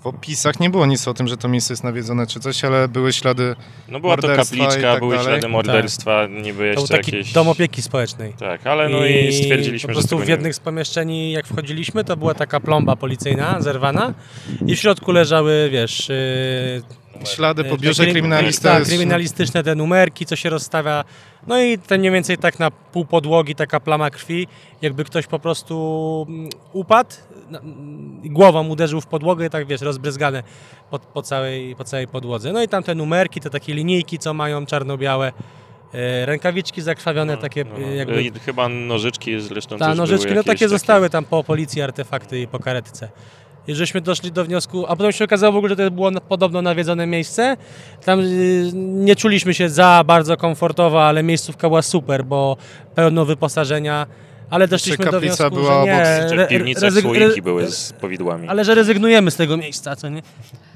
[0.00, 2.88] w opisach nie było nic o tym, że to miejsce jest nawiedzone czy coś, ale
[2.88, 3.56] były ślady
[3.88, 5.30] No była to i kapliczka, tak były dalej.
[5.32, 6.74] ślady morderstwa, niby No.
[6.74, 7.32] To jeszcze był taki jakieś...
[7.32, 8.32] dom opieki społecznej.
[8.38, 12.04] Tak, ale no i, stwierdziliśmy, po że prostu tego w jednych z pomieszczeń, jak wchodziliśmy,
[12.04, 14.14] to była taka plomba policyjna, zerwana
[14.66, 16.08] i w środku leżały, wiesz...
[16.08, 18.74] Yy, ślady po te biurze kry- kryminalistycznym.
[18.74, 21.04] Tak, kryminalistyczne te numerki, co się rozstawia.
[21.46, 24.46] No i ten mniej więcej tak na pół podłogi taka plama krwi,
[24.82, 27.10] jakby ktoś po prostu mm, upadł
[27.50, 30.42] mm, głową uderzył w podłogę i tak wiesz, rozbryzgane
[30.90, 32.52] po, po, całej, po całej podłodze.
[32.52, 35.32] No i tam te numerki, te takie linijki, co mają czarno-białe,
[35.94, 37.86] e, rękawiczki zakrwawione, takie No, e, no.
[37.86, 38.22] jakby...
[38.22, 42.40] I chyba nożyczki zresztą Ta, też nożyczki, no jakieś takie zostały tam po policji, artefakty
[42.40, 43.08] i po karetce.
[43.68, 46.62] I żeśmy doszli do wniosku, a potem się okazało w ogóle, że to było podobno
[46.62, 47.56] nawiedzone miejsce.
[48.04, 52.56] Tam y, nie czuliśmy się za bardzo komfortowo, ale miejscówka była super, bo
[52.94, 54.06] pełno wyposażenia,
[54.50, 57.92] ale doszliśmy do wniosku, była że nie, obok- re- w piwnicach rezyg- słoiki były z
[57.92, 58.48] powidłami.
[58.48, 60.22] ale że rezygnujemy z tego miejsca, co nie?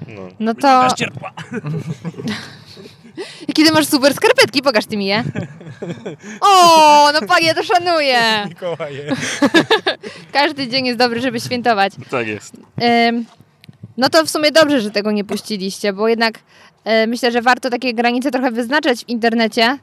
[0.09, 0.22] No.
[0.40, 0.88] No to...
[3.48, 5.25] Jakie ty masz super skarpetki, pokaż ty mi je.
[6.40, 8.18] O, no panie, to szanuję.
[8.48, 9.12] Mikołaje.
[10.33, 11.92] Każdy dzień jest dobry, żeby świętować.
[12.11, 12.57] Tak jest.
[13.09, 13.25] Ym,
[13.96, 16.38] No to w sumie dobrze, że tego nie puściliście, bo jednak
[16.85, 19.79] e, myślę, że warto takie granice trochę wyznaczać w internecie,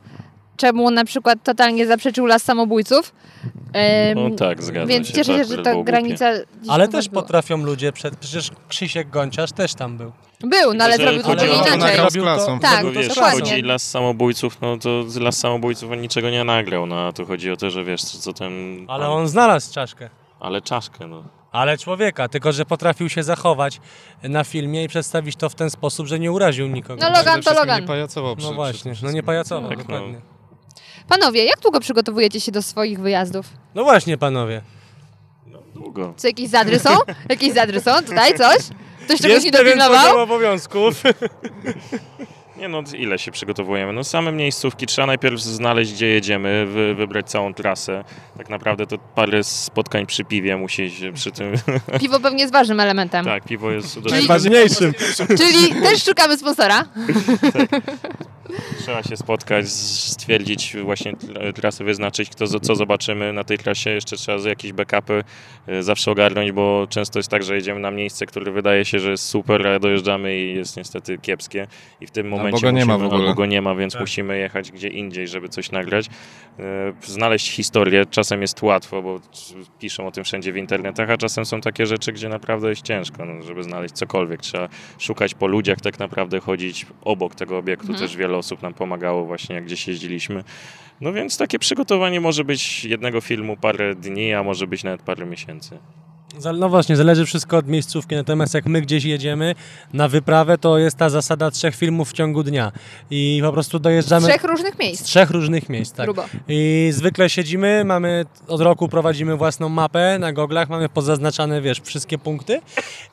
[0.59, 3.13] czemu na przykład totalnie zaprzeczył las samobójców.
[3.45, 5.13] Ym, No tak, zgadza Więc się.
[5.13, 6.25] cieszę to się, że akurat ta było granica
[6.67, 7.21] Ale też była.
[7.21, 10.11] potrafią ludzie, przed, przecież Krzysiek Gonciarz też tam był.
[10.39, 11.77] Był, no ale że zrobił to inaczej.
[11.79, 12.59] nagrał z Robił klasą.
[12.59, 13.39] Tak, to wiesz, dokładnie.
[13.51, 17.25] chodzi las samobójców, no to z las samobójców on niczego nie nagrał, no a tu
[17.25, 18.51] chodzi o to, że wiesz, co ten...
[18.87, 20.09] Ale on znalazł czaszkę.
[20.39, 21.23] Ale czaszkę, no.
[21.51, 23.81] Ale człowieka, tylko że potrafił się zachować
[24.23, 27.01] na filmie i przedstawić to w ten sposób, że nie uraził nikogo.
[27.01, 27.81] No Logan to Logan.
[27.81, 30.01] Nie pajacował przy, No przy właśnie, no nie pajacował, Tak, no.
[31.09, 33.45] Panowie, jak długo przygotowujecie się do swoich wyjazdów?
[33.75, 34.61] No właśnie, panowie.
[35.73, 36.13] Długo.
[36.17, 36.89] Co, jakieś zadry są?
[37.29, 37.91] Jakieś zadry są?
[38.01, 38.57] Tutaj coś?
[39.05, 40.19] Ktoś czegoś nie dopilnował?
[40.19, 41.03] obowiązków.
[42.59, 43.93] Nie no, ile się przygotowujemy?
[43.93, 48.03] No same miejscówki, trzeba najpierw znaleźć, gdzie jedziemy, wy, wybrać całą trasę.
[48.37, 51.53] Tak naprawdę to parę spotkań przy piwie musi się przy tym...
[52.01, 53.25] Piwo pewnie jest ważnym elementem.
[53.25, 53.99] tak, piwo jest...
[53.99, 54.93] dość- Najważniejszym.
[55.37, 56.85] Czyli też szukamy sponsora.
[58.79, 63.89] Trzeba się spotkać, stwierdzić właśnie tr- trasę, wyznaczyć, kto, co zobaczymy na tej trasie.
[63.89, 65.23] Jeszcze trzeba z jakieś backupy
[65.69, 69.11] y, zawsze ogarnąć, bo często jest tak, że jedziemy na miejsce, które wydaje się, że
[69.11, 71.67] jest super, a dojeżdżamy i jest niestety kiepskie.
[72.01, 73.29] I w tym Albo momencie go nie ma musimy, w ogóle.
[73.29, 74.01] albo go nie ma, więc Tak.
[74.01, 76.05] musimy jechać gdzie indziej, żeby coś nagrać.
[76.05, 76.61] Y,
[77.01, 79.19] Znaleźć historię czasem jest łatwo, bo
[79.79, 83.25] piszą o tym wszędzie w internetach, a czasem są takie rzeczy, gdzie naprawdę jest ciężko,
[83.25, 84.41] no, żeby znaleźć cokolwiek.
[84.41, 87.87] Trzeba szukać po ludziach, tak naprawdę chodzić obok tego obiektu.
[87.87, 87.99] Mhm.
[88.07, 90.43] Też wiele osób nam pomagało właśnie, jak gdzieś jeździliśmy.
[91.01, 95.25] No więc takie przygotowanie może być jednego filmu parę dni, a może być nawet parę
[95.25, 95.77] miesięcy.
[96.57, 99.55] No właśnie, zależy wszystko od miejscówki, natomiast jak my gdzieś jedziemy
[99.93, 102.71] na wyprawę, to jest ta zasada trzech filmów w ciągu dnia.
[103.11, 105.03] I po prostu Z dojeżdżamy trzech różnych z miejsc.
[105.03, 106.05] trzech różnych miejsc, tak.
[106.05, 106.25] Grubo.
[106.47, 112.17] I zwykle siedzimy, mamy od roku prowadzimy własną mapę na goglach, mamy pozaznaczane, wiesz, wszystkie
[112.17, 112.61] punkty.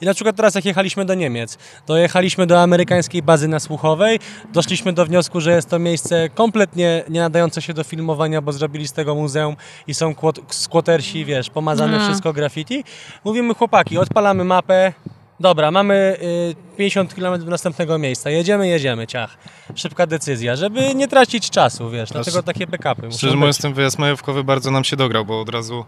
[0.01, 4.19] I na przykład teraz jak jechaliśmy do Niemiec, to jechaliśmy do amerykańskiej bazy nasłuchowej,
[4.53, 8.89] doszliśmy do wniosku, że jest to miejsce kompletnie nie nadające się do filmowania, bo zrobili
[8.89, 12.07] z tego muzeum i są kłot- skłotersi, wiesz, pomazane Aha.
[12.07, 12.85] wszystko graffiti.
[13.25, 14.92] Mówimy chłopaki, odpalamy mapę,
[15.40, 16.16] dobra, mamy
[16.53, 19.38] y, 50 km do następnego miejsca, jedziemy, jedziemy, ciach.
[19.75, 23.99] Szybka decyzja, żeby nie tracić czasu, wiesz, dlatego takie backupy muszą Szczerze mówiąc, ten wyjazd
[23.99, 25.85] majówkowy bardzo nam się dograł, bo od razu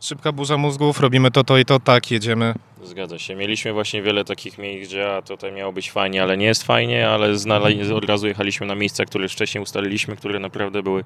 [0.00, 2.54] szybka burza mózgów, robimy to, to i to, tak, jedziemy.
[2.84, 3.36] Zgadza się.
[3.36, 7.08] Mieliśmy właśnie wiele takich miejsc, gdzie a tutaj miało być fajnie, ale nie jest fajnie,
[7.08, 11.04] ale znale- od razu jechaliśmy na miejsca, które wcześniej ustaliliśmy, które naprawdę były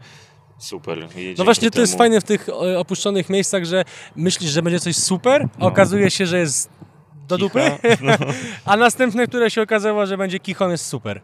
[0.58, 1.08] super.
[1.38, 3.84] No właśnie to jest fajne w tych e, opuszczonych miejscach, że
[4.16, 6.70] myślisz, że będzie coś super, a okazuje się, że jest
[7.28, 8.16] do dupy, Kicha.
[8.72, 11.20] a następne, które się okazało, że będzie kichon jest super.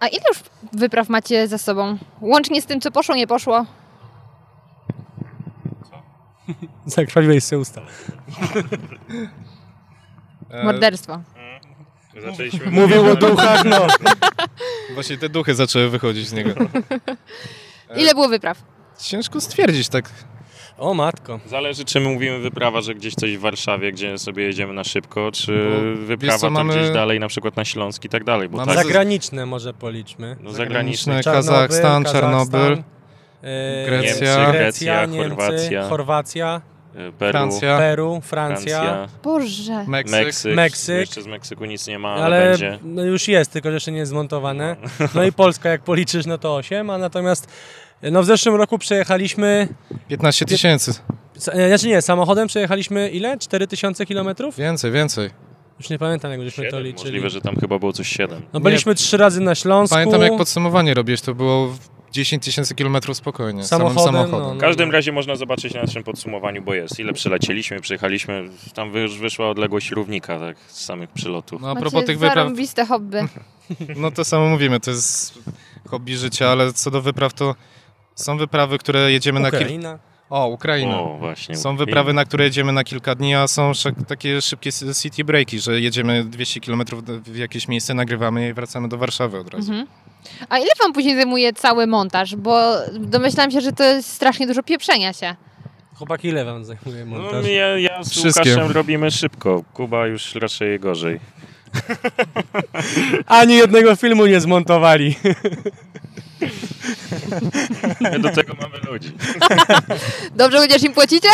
[0.00, 0.38] A ile już
[0.72, 1.98] wypraw macie za sobą?
[2.20, 3.66] Łącznie z tym, co poszło, nie poszło?
[6.86, 7.82] Zakrwawiłeś sobie usta.
[10.50, 11.20] E, Morderstwo.
[12.24, 13.86] Zaczęliśmy Mówił o duchach, no.
[14.94, 16.54] Właśnie te duchy zaczęły wychodzić z niego.
[17.96, 18.62] Ile było wypraw?
[19.02, 20.10] Ciężko stwierdzić tak.
[20.78, 21.40] O matko.
[21.46, 25.32] Zależy, czy my mówimy wyprawa, że gdzieś coś w Warszawie, gdzie sobie jedziemy na szybko,
[25.32, 28.48] czy Bo, wyprawa co, to mamy- gdzieś dalej, na przykład na Śląsk i tak dalej,
[28.48, 30.36] bo Mamy tak, Zagraniczne może policzmy.
[30.40, 31.14] no zagraniczne.
[31.14, 32.72] Zagraniczne, Kazachstan, Czarnobyl,
[33.42, 33.98] e, Grecja.
[34.00, 36.60] Niemcy, Grecja, Grecja, Niemcy, Chorwacja, Chorwacja,
[37.18, 38.80] Peru, Francja, Peru, Francja.
[38.80, 39.84] Francja, Boże.
[39.86, 40.18] Meksyk.
[40.24, 40.54] Meksyk.
[40.56, 41.00] Meksyk.
[41.00, 42.78] Jeszcze z Meksyku nic nie ma, ale, Ale będzie.
[42.82, 44.76] no już jest, tylko że jeszcze nie jest zmontowane.
[45.14, 47.48] No i Polska, jak policzysz, no to 8, a natomiast
[48.02, 49.68] no w zeszłym roku przejechaliśmy,
[50.08, 50.94] 15 tysięcy.
[51.68, 53.38] znaczy nie, samochodem przejechaliśmy ile?
[53.38, 54.28] 4000 km?
[54.58, 55.30] Więcej, więcej.
[55.78, 57.04] Już nie pamiętam, jak żeśmy to liczyli.
[57.04, 58.42] możliwe, że tam chyba było coś 7.
[58.52, 59.94] No byliśmy trzy razy na Śląsku.
[59.94, 61.74] Pamiętam jak podsumowanie robisz, to było
[62.16, 63.64] 10 tysięcy kilometrów spokojnie.
[63.64, 64.48] Samochodem, samym samochodem.
[64.48, 66.98] no, W każdym razie można zobaczyć na naszym podsumowaniu, bo jest.
[67.00, 71.62] Ile przylecieliśmy, przyjechaliśmy, tam już wyszła odległość równika, tak, z samych przylotów.
[71.62, 72.48] No a Macie propos tych wypraw,
[72.88, 73.18] hobby.
[74.02, 75.38] no to samo mówimy, to jest
[75.88, 77.54] hobby życia, ale co do wypraw to
[78.14, 79.64] są wyprawy, które jedziemy na kilka...
[79.64, 79.98] Ukraina.
[80.30, 81.00] O, Ukraina.
[81.00, 81.56] O, właśnie.
[81.56, 83.72] Są wyprawy, na które jedziemy na kilka dni, a są
[84.08, 84.70] takie szybkie
[85.02, 86.82] city breaki, że jedziemy 200 km
[87.24, 89.72] w jakieś miejsce, nagrywamy je i wracamy do Warszawy od razu.
[89.72, 90.05] Mhm.
[90.48, 92.36] A ile wam później zajmuje cały montaż?
[92.36, 95.34] Bo domyślam się, że to jest strasznie dużo pieprzenia się.
[95.94, 97.46] Chłopaki, ile wam zajmuje No, montaż?
[97.46, 98.50] ja, ja z Wszystkie.
[98.50, 99.62] Łukaszem robimy szybko.
[99.74, 101.20] Kuba już raczej gorzej.
[103.26, 105.16] Ani jednego filmu nie zmontowali.
[108.00, 109.12] My do tego mamy ludzi.
[110.36, 111.28] Dobrze, chociaż im płacicie?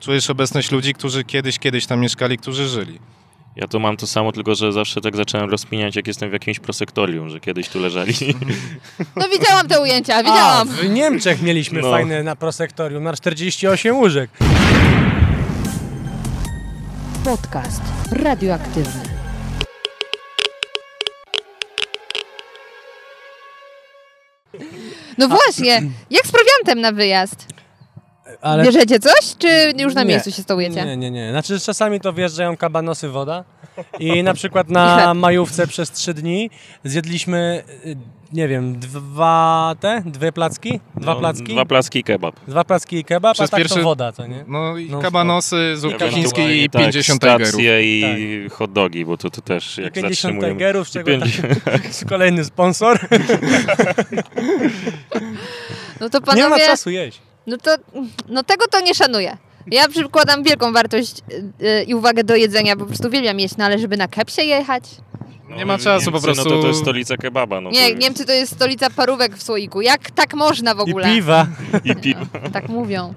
[0.00, 2.98] Czujesz obecność ludzi, którzy kiedyś, kiedyś tam mieszkali, którzy żyli.
[3.56, 6.58] Ja to mam to samo, tylko że zawsze tak zacząłem rozpiniać, jak jestem w jakimś
[6.60, 8.14] prosektorium, że kiedyś tu leżeli.
[9.16, 10.68] No widziałam te ujęcia, A, widziałam.
[10.68, 11.90] w Niemczech mieliśmy No.
[11.90, 14.30] fajne na prosektorium, na 48 łóżek.
[17.24, 17.82] Podcast
[18.12, 19.00] radioaktywny.
[25.18, 27.46] No właśnie, jak z prowiantem na wyjazd?
[28.40, 30.08] Ale Bierzecie coś, czy już na Nie.
[30.08, 30.84] miejscu się stołujecie?
[30.84, 31.30] Nie, nie, nie.
[31.30, 33.44] Znaczy czasami to wjeżdżają kabanosy woda
[33.98, 36.50] i na przykład na majówce przez trzy dni
[36.84, 37.96] zjedliśmy, y,
[38.32, 40.80] nie wiem, dwa te, dwie placki?
[40.96, 41.52] Dwa No, placki?
[41.52, 42.34] Dwa placki i kebab.
[42.48, 44.44] Dwa placki i kebab, Przez a tak pierwszy- to woda, co nie?
[44.48, 47.48] No i No, kabanosy, zupki Ewentualnie chińskie i tak, 50 tigerów.
[47.48, 50.54] stacje i hot dogi, bo to, to też I jak 50 zatrzymujemy...
[50.54, 52.98] tigerów, z I czego 50 tak, kolejny sponsor.
[56.00, 57.20] No to Nie ma panowie, czasu jeść.
[57.50, 57.70] No to
[58.28, 59.36] no tego to nie szanuję.
[59.66, 61.18] Ja przykładam wielką wartość
[61.62, 64.42] y, y, i uwagę do jedzenia, po prostu uwielbiam jeść, no ale żeby na kepsie
[64.42, 64.84] jechać?
[65.48, 67.60] No, Nie ma czasu, po Niemcy, prostu- No to, to jest stolica kebaba.
[67.60, 69.80] No Nie, to Niemcy to jest stolica parówek w słoiku.
[69.80, 71.14] Jak tak można w I ogóle?
[71.14, 71.46] piwa.
[71.84, 72.26] I piwo.
[72.52, 73.14] Tak mówią.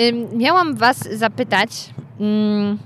[0.00, 1.70] Ym, miałam was zapytać.
[2.20, 2.78] ym,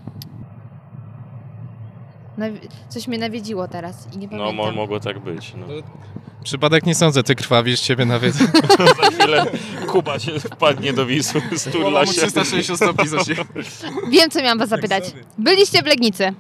[2.39, 4.57] nawi- coś mnie nawiedziło teraz i nie No pamiętam.
[4.57, 5.55] mo, mogło tak być.
[5.57, 5.67] No.
[6.47, 8.35] Przypadek nie sądzę, ty krwawisz, ciebie nawet.
[9.03, 9.47] Za chwilę
[9.87, 12.13] Kuba się wpadnie do Wisły, stula się.
[12.13, 13.35] 360 stopni zacznie.
[14.11, 15.07] Wiem, co miałam was zapytać.
[15.07, 15.25] sobie.
[15.39, 16.35] Byliście w Legnicy.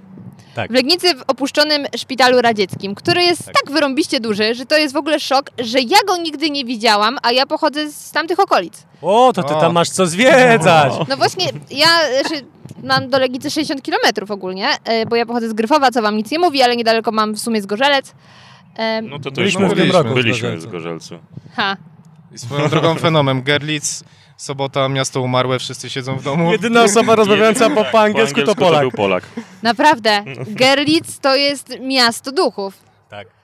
[0.54, 0.70] Tak.
[0.70, 3.70] W Legnicy w opuszczonym szpitalu radzieckim, który jest tak.
[3.72, 7.32] wyrąbiście duży, że to jest w ogóle szok, że ja go nigdy nie widziałam, a
[7.32, 8.86] ja pochodzę z tamtych okolic.
[9.02, 9.60] O, to ty O.
[9.60, 10.92] tam masz co zwiedzać.
[11.08, 11.88] No właśnie, ja
[12.20, 12.44] znaczy,
[12.82, 16.30] mam do Legnicy 60 km ogólnie, e, bo ja pochodzę z Gryfowa, co wam nic
[16.30, 17.66] nie mówi, ale niedaleko mam w sumie z
[19.02, 20.68] No to, to Byliśmy już byliśmy, roku byliśmy Gorzelcu.
[20.68, 21.18] w Gorzelcu.
[21.56, 21.76] Ha.
[22.32, 23.42] I swoją drogą fenomen.
[23.42, 24.04] Gerlitz,
[24.36, 26.52] sobota, miasto umarłe, wszyscy siedzą w domu.
[26.52, 28.80] Jedyna osoba rozmawiająca po, po angielsku to Polak.
[28.80, 29.24] był Polak.
[29.62, 32.85] Naprawdę, Gerlitz to jest miasto duchów.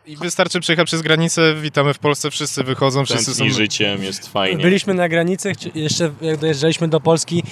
[0.07, 3.49] I wystarczy przejechać przez granicę, witamy w Polsce, wszyscy wychodzą, wszyscy są...
[3.49, 4.63] Życiem, jest fajnie.
[4.63, 7.43] Byliśmy na granicy, jeszcze jak dojeżdżaliśmy do Polski,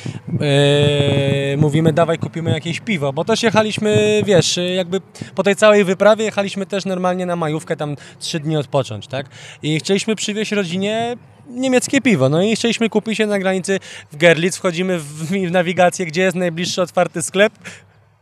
[0.41, 5.01] e, mówimy dawaj kupimy jakieś piwo, bo też jechaliśmy, wiesz, e, jakby
[5.35, 9.27] po tej całej wyprawie jechaliśmy też normalnie na majówkę, tam trzy dni odpocząć, tak?
[9.63, 11.17] I chcieliśmy przywieźć rodzinie
[11.49, 12.29] niemieckie piwo.
[12.29, 13.79] No i chcieliśmy kupić je na granicy
[14.13, 17.53] w Gerlitz, wchodzimy w, w nawigację, gdzie jest najbliższy otwarty sklep,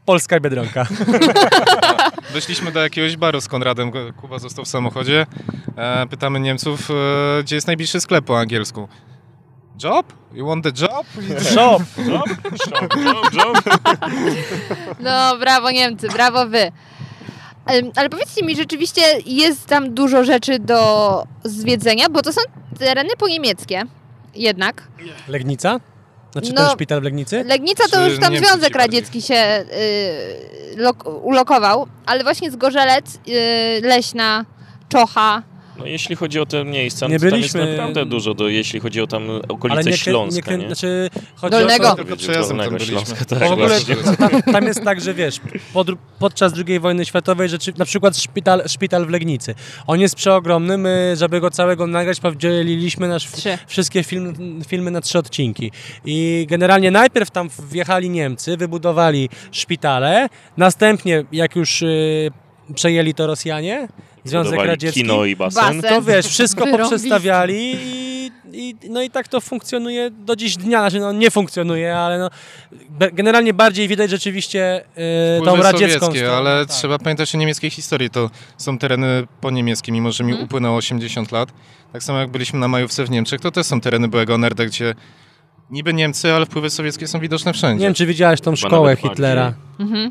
[0.09, 0.87] Polska Biedronka.
[2.33, 5.27] Wyszliśmy do jakiegoś baru z Konradem, Kuba został w samochodzie.
[5.77, 6.95] E, pytamy Niemców, e,
[7.43, 8.89] gdzie jest najbliższy sklep po angielsku.
[9.85, 10.13] Job?
[10.33, 11.07] You want the job?
[11.43, 11.83] Shop!
[12.09, 13.63] Job, job.
[15.01, 16.73] No, brawo Niemcy, brawo wy.
[17.67, 22.41] Em, Ale powiedzcie mi, rzeczywiście jest tam dużo rzeczy do zwiedzenia, bo to są
[22.79, 23.83] tereny poniemieckie
[24.35, 24.89] jednak.
[25.29, 25.81] Legnica?
[26.33, 27.45] Znaczy No, ten szpital w Legnicy?
[27.45, 28.75] Legnica to Czy już tam Niemcy Związek?
[28.77, 29.35] Radziecki się
[30.75, 34.45] y, lok- ulokował, ale właśnie Zgorzelec, y, Leśna,
[34.89, 35.43] Czocha.
[35.79, 38.49] No jeśli chodzi o te miejsca, Nie no, to tam byliśmy- jest naprawdę dużo, do,
[38.49, 40.67] jeśli chodzi o tam okolice Ale nie, Śląska, nie, nie?
[40.67, 41.87] Znaczy, chodzi Dolnego.
[41.87, 42.85] O to, Tylko przejazdem tam Dolnego.
[42.85, 43.81] Śląska, tak, w ogóle
[44.19, 45.41] tam, tam jest tak, że wiesz,
[45.73, 45.89] pod,
[46.19, 49.55] podczas II wojny światowej, rzeczy, na przykład szpital, szpital w Legnicy,
[49.87, 53.59] on jest przeogromny, my, żeby go całego nagrać, podzieliliśmy nasz, Trzy.
[53.67, 54.35] wszystkie film,
[54.69, 55.71] filmy na trzy odcinki.
[56.05, 62.31] I generalnie najpierw tam wjechali Niemcy, wybudowali szpitale, następnie jak już y,
[62.75, 63.89] przejęli to Rosjanie,
[64.29, 65.63] Związek Radziecki, Kino i basen.
[65.81, 65.83] Basen.
[65.83, 66.91] to wiesz, wszystko Wyrąbiste.
[66.97, 70.79] poprzestawiali i, i, no i tak to funkcjonuje do dziś dnia.
[70.81, 72.31] Znaczy, no nie funkcjonuje, ale no,
[73.13, 74.85] generalnie bardziej widać rzeczywiście
[75.39, 76.33] yy, tą radziecką stronę.
[76.33, 76.77] ale tak.
[76.77, 78.11] trzeba pamiętać o niemieckiej historii.
[78.11, 80.47] To są tereny po niemieckie, mimo że mi Mhm.
[80.47, 81.49] upłynęło 80 lat.
[81.93, 84.95] Tak samo jak byliśmy na majówce w Niemczech, to też są tereny byłego NRD, gdzie
[85.71, 87.81] niby Niemcy, ale wpływy sowieckie są widoczne wszędzie.
[87.81, 89.55] Nie wiem, czy widziałeś tą Chyba szkołę Hitlera.
[89.81, 90.11] Mhm.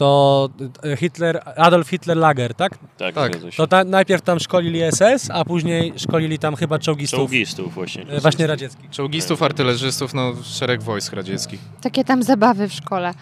[0.00, 0.48] To
[0.84, 2.78] e, Hitler, Adolf Hitler Lager, tak?
[2.98, 3.32] Tak, Tak.
[3.56, 7.18] To ta, najpierw tam szkolili SS, a później szkolili tam chyba czołgistów.
[7.18, 8.02] Czołgistów właśnie.
[8.08, 8.90] e, Właśnie radzieckich.
[8.90, 11.60] Czołgistów, artylerzystów, no szereg wojsk radzieckich.
[11.82, 13.14] Takie tam zabawy w szkole.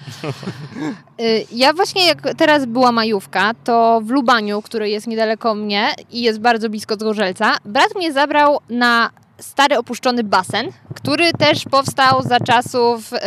[1.21, 6.23] Y, Ja właśnie jak teraz była majówka, to w Lubaniu, który jest niedaleko mnie i
[6.23, 12.41] jest bardzo blisko Zgorzelca, brat mnie zabrał na stary opuszczony basen, który też powstał za
[12.41, 13.19] czasów y,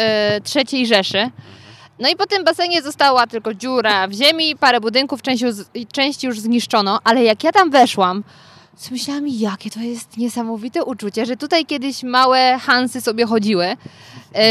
[0.74, 1.30] III Rzeszy.
[2.02, 5.56] No i po tym basenie została tylko dziura w ziemi, parę budynków, część już,
[5.94, 8.24] część już zniszczono, ale jak ja tam weszłam,
[8.92, 14.42] myślałam, jakie to jest niesamowite uczucie, że tutaj kiedyś małe Hansy sobie chodziły, yy,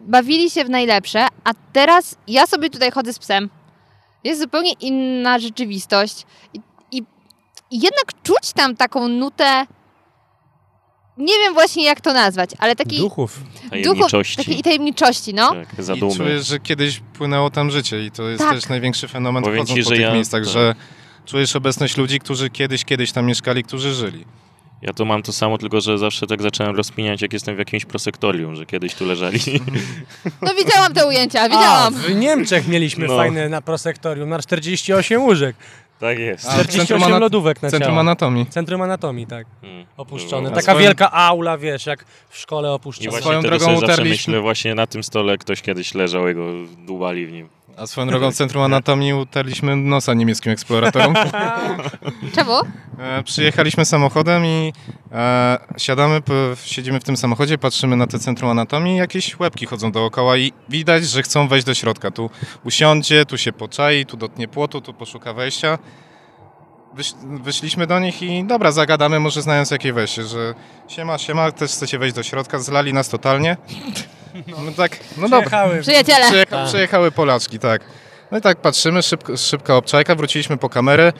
[0.00, 3.50] bawili się w najlepsze, a teraz ja sobie tutaj chodzę z psem.
[4.24, 6.60] Jest zupełnie inna rzeczywistość i,
[6.92, 6.98] i,
[7.70, 9.66] i jednak czuć tam taką nutę,
[11.20, 13.40] nie wiem właśnie jak to nazwać, ale takiej Duchów.
[13.70, 14.36] Tajemniczości.
[14.36, 15.54] takiej tajemniczości, no.
[15.54, 18.54] Tak, I czujesz, że kiedyś płynęło tam życie i to jest Tak.
[18.54, 20.52] też największy fenomen Powiem wchodząc ci, po że tych ja- miejscach, tak.
[20.52, 20.74] że
[21.26, 24.24] czujesz obecność ludzi, którzy kiedyś, kiedyś tam mieszkali, którzy żyli.
[24.82, 27.84] Ja to mam to samo, tylko że zawsze tak zacząłem rozpiniać, jak jestem w jakimś
[27.84, 29.40] prosektorium, że kiedyś tu leżeli.
[30.42, 31.94] No widziałam te ujęcia, A, widziałam.
[31.94, 33.16] w Niemczech mieliśmy No.
[33.16, 35.56] fajne na prosektorium, na 48 łóżek,
[36.00, 36.46] tak jest.
[36.48, 38.00] A, 48 centrum lodówek na Centrum ciało.
[38.00, 38.46] Anatomii.
[38.46, 39.46] Centrum anatomii, tak.
[39.62, 39.86] Mm.
[39.96, 40.50] Opuszczone.
[40.50, 43.10] Taka swoją- wielka aula, wiesz, jak w szkole I opuszczone.
[43.10, 46.46] właśnie Swoją drogą utarliśmy- myślę, właśnie na tym stole ktoś kiedyś leżał i go
[46.86, 47.48] dłubali w nim.
[47.80, 51.14] A swoją drogą w Centrum Anatomii utarliśmy nosa niemieckim eksploratorom.
[52.34, 52.52] Czemu?
[52.98, 54.72] E, przyjechaliśmy samochodem i
[55.12, 56.32] e, siadamy, p-
[56.64, 60.52] siedzimy w tym samochodzie, patrzymy na te Centrum Anatomii i jakieś łebki chodzą dookoła i
[60.68, 62.10] widać, że chcą wejść do środka.
[62.10, 62.30] Tu
[62.64, 65.78] usiądzie, tu się poczai, tu dotknie płotu, tu poszuka wejścia.
[66.94, 70.54] Wyś, wyszliśmy do nich i dobra, zagadamy, może znając jakie wejście, że
[70.88, 73.56] siema, siema, też chcecie wejść do środka, zlali nas totalnie.
[74.48, 75.38] No, tak, no dobra.
[75.40, 75.80] Przyjechały.
[75.80, 76.26] Przyjaciele.
[76.26, 76.66] Przyjecha, Tak.
[76.68, 77.82] przyjechały Polaczki, tak.
[78.30, 81.12] No i tak patrzymy, szybko, szybka obczajka, wróciliśmy po kamerę.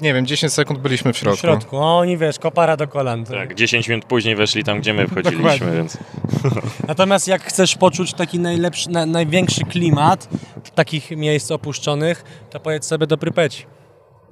[0.00, 1.40] Nie wiem, 10 sekund byliśmy w W środku.
[1.40, 1.76] środku.
[1.76, 3.24] O, oni wiesz, kopara do kolan.
[3.24, 5.98] Tak, 10 minut później weszli tam, gdzie my wchodziliśmy, więc
[6.88, 10.28] Natomiast jak chcesz poczuć taki najlepszy, na, największy klimat
[10.74, 13.66] takich miejsc opuszczonych, to pojedź sobie do Prypeci.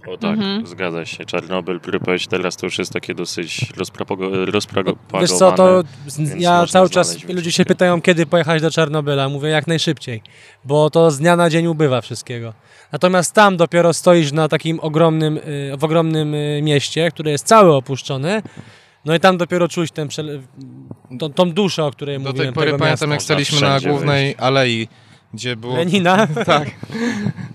[0.08, 0.66] O tak, Mhm.
[0.66, 1.24] zgadza się.
[1.24, 5.20] Czarnobyl, Prypeć, teraz to już jest takie dosyć rozpropago- rozpropagowane.
[5.20, 5.82] Wiesz co, to
[6.38, 9.28] ja cały czas, ludzie się pytają, kiedy pojechać do Czarnobyla.
[9.28, 10.22] Mówię jak najszybciej,
[10.64, 12.52] bo to z dnia na dzień ubywa wszystkiego.
[12.92, 17.72] Natomiast tam dopiero stoisz na takim ogromnym, y, w ogromnym y, mieście, które jest całe
[17.72, 18.42] opuszczone.
[19.04, 20.08] No i tam dopiero czuć ten
[21.18, 22.46] tą, tą duszę, o której Do mówiłem.
[22.46, 23.24] tej pory pamiętam, jak miasta.
[23.24, 24.40] staliśmy Można na głównej wejść.
[24.40, 24.88] alei,
[25.34, 26.26] gdzie było, Lenina.
[26.46, 26.70] tak,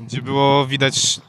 [0.07, 1.19] gdzie było widać,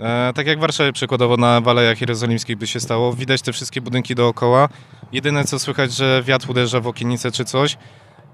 [0.00, 3.80] e, tak jak w Warszawie przykładowo na Walejach Jerozolimskich by się stało, widać te wszystkie
[3.80, 4.68] budynki dookoła.
[5.12, 7.76] Jedyne co słychać, że wiatr uderza w okiennicę czy coś.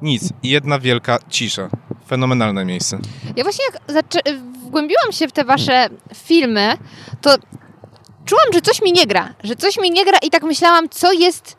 [0.03, 0.29] Nic.
[0.43, 1.69] Jedna wielka cisza.
[2.09, 2.99] Fenomenalne miejsce.
[3.37, 4.05] Ja właśnie jak
[4.67, 6.77] wgłębiłam się w te wasze filmy,
[7.21, 7.37] to
[8.25, 9.35] czułam, że coś mi nie gra.
[9.45, 11.57] Że coś mi nie gra i tak myślałam, co jest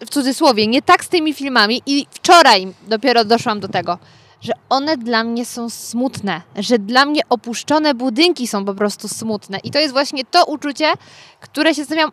[0.00, 3.98] w cudzysłowie, nie tak z tymi filmami i wczoraj dopiero doszłam do tego,
[4.40, 9.58] że one dla mnie są smutne, że dla mnie opuszczone budynki są po prostu smutne
[9.64, 10.92] i to jest właśnie to uczucie,
[11.40, 12.12] które się zastanawiam,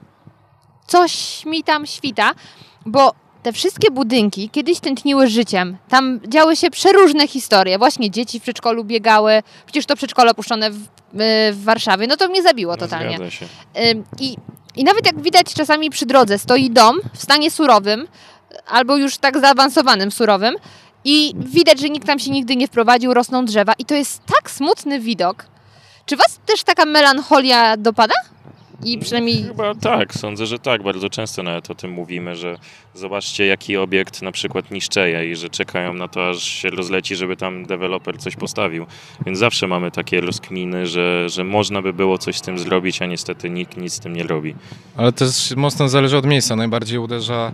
[0.87, 2.31] coś mi tam świta,
[2.85, 5.77] bo te wszystkie budynki kiedyś tętniły życiem.
[5.89, 7.77] Tam działy się przeróżne historie.
[7.77, 9.43] Właśnie dzieci w przedszkolu biegały.
[9.65, 12.07] Przecież to przedszkole puszczone w, y, w Warszawie.
[12.07, 13.31] No to mnie zabiło totalnie.
[13.31, 13.45] Się.
[13.91, 14.35] Ym, I,
[14.75, 18.07] I nawet jak widać czasami przy drodze stoi dom w stanie surowym,
[18.67, 20.55] albo już tak zaawansowanym surowym
[21.05, 24.51] i widać, że nikt tam się nigdy nie wprowadził, rosną drzewa i to jest tak
[24.51, 25.45] smutny widok.
[26.05, 28.13] Czy was też taka melancholia dopada?
[28.83, 29.43] I przynajmniej...
[29.43, 30.83] Chyba tak, sądzę, że tak.
[30.83, 32.57] Bardzo często nawet o tym mówimy, że
[32.93, 37.37] zobaczcie jaki obiekt na przykład niszczeje i że czekają na to, aż się rozleci, żeby
[37.37, 38.85] tam deweloper coś postawił.
[39.25, 43.05] Więc zawsze mamy takie rozkminy, że, że można by było coś z tym zrobić, a
[43.05, 44.55] niestety nikt nic z tym nie robi.
[44.97, 46.55] Ale też mocno zależy od miejsca.
[46.55, 47.51] Najbardziej uderza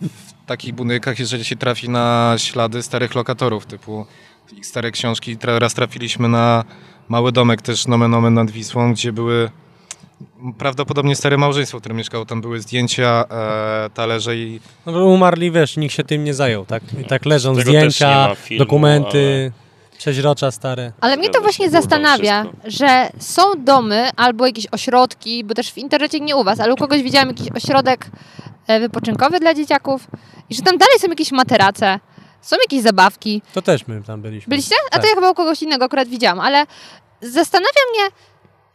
[0.00, 4.06] w takich budynkach, jeżeli się trafi na ślady starych lokatorów, typu
[4.62, 5.36] stare książki.
[5.42, 6.64] Raz trafiliśmy na
[7.08, 9.50] mały domek też nomen omen nad Wisłą, gdzie były
[10.58, 12.26] prawdopodobnie stare małżeństwo, które mieszkało.
[12.26, 16.66] Tam były zdjęcia, e, talerze i No bo umarli, wiesz, nikt się tym nie zajął,
[16.66, 16.82] tak?
[17.00, 19.52] I tak leżą tego zdjęcia, filmu, dokumenty,
[19.98, 20.92] przeźrocza stare.
[21.00, 26.20] Ale mnie to właśnie zastanawia, że są domy albo jakieś ośrodki, bo też w internecie
[26.20, 28.06] nie u was, ale u kogoś widziałam jakiś ośrodek
[28.66, 30.06] e, wypoczynkowy dla dzieciaków
[30.50, 32.00] i że tam dalej są jakieś materace,
[32.42, 33.42] są jakieś zabawki.
[33.54, 34.50] To też my tam byliśmy.
[34.50, 34.74] Byliście?
[34.86, 35.02] A Tak.
[35.02, 36.66] to ja chyba u kogoś innego akurat widziałam, ale
[37.20, 38.08] zastanawia mnie,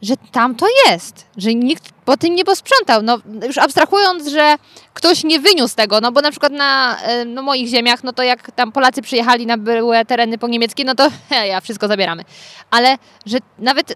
[0.02, 3.02] że tam to jest, że nikt po tym nie posprzątał.
[3.02, 4.56] No, już abstrahując, że
[4.94, 8.50] ktoś nie wyniósł tego, no bo na przykład na no, moich ziemiach, no to jak
[8.50, 12.24] tam Polacy przyjechali na były tereny poniemieckie, no to he, ja wszystko zabieramy.
[12.70, 13.94] Ale że nawet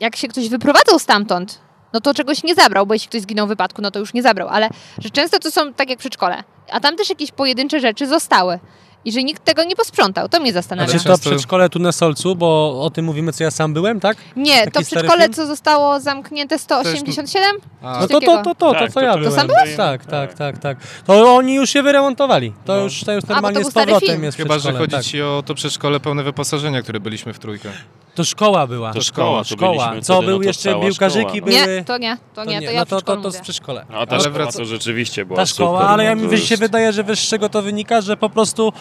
[0.00, 1.60] jak się ktoś wyprowadzał stamtąd,
[1.92, 4.22] no to czegoś nie zabrał, bo jeśli ktoś zginął w wypadku, no to już nie
[4.22, 8.06] zabrał, ale że często to są tak jak przedszkole, a tam też jakieś pojedyncze rzeczy
[8.06, 8.58] zostały
[9.04, 10.28] i że nikt tego nie posprzątał.
[10.28, 10.92] To mnie zastanawia.
[10.92, 14.00] Czy Ale to przedszkole tu na Solcu, bo o tym mówimy, co ja sam byłem,
[14.00, 14.16] tak?
[14.36, 15.32] Nie, Taki to film?
[15.32, 17.56] co zostało zamknięte 187?
[17.82, 19.34] A, No to, to, to, to, to, Tak, co to- ja to byłem.
[19.34, 19.76] sam byłeś?
[19.76, 20.78] Tak, tak, tak, tak.
[21.06, 22.52] To oni już się wyremontowali.
[22.64, 22.82] To No.
[22.82, 25.04] już, to już to normalnie był z stary powrotem jest chyba, że przedszkole, chodzi tak.
[25.04, 27.68] ci o to przedszkole pełne wyposażenia, które byliśmy w trójkę.
[28.14, 28.92] To szkoła była.
[28.92, 29.94] To szkoła, to szkoła.
[30.02, 31.52] Co wtedy, był no to jeszcze piłkarzyki były.
[31.52, 33.38] Nie, to nie, to nie, to, ja no to, to, przedszkolu to mówię.
[33.38, 33.86] z przedszkole.
[33.90, 36.28] No, a ta Ale szkoła to rzeczywiście była Ta szkoła, super, ale ja, no to
[36.28, 38.72] mi się jest- wydaje, że czego to wynika, że po prostu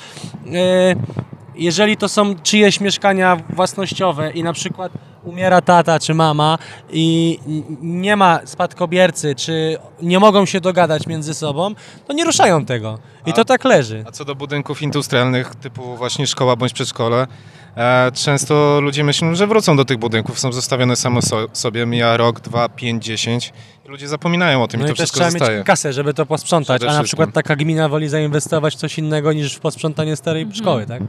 [0.53, 0.95] e,
[1.55, 4.91] jeżeli to są czyjeś mieszkania własnościowe i na przykład
[5.23, 6.57] umiera tata czy mama
[6.89, 7.39] i
[7.81, 11.75] nie ma spadkobiercy, czy nie mogą się dogadać między sobą,
[12.07, 12.99] to nie ruszają tego.
[13.25, 14.03] I A- to tak leży.
[14.07, 17.27] A co do budynków industrialnych, typu właśnie szkoła bądź przedszkole,
[17.77, 22.17] e, często ludzie myślą, że wrócą do tych budynków, są zostawione samo so, sobie, mija
[22.17, 23.53] rok, dwa, pięć, dziesięć
[23.85, 25.57] i ludzie zapominają o tym No i i to też wszystko trzeba zostaje.
[25.57, 28.97] mieć kasę, żeby to posprzątać, Przede a na przykład taka gmina woli zainwestować w coś
[28.97, 31.01] innego niż w posprzątanie starej szkoły, tak?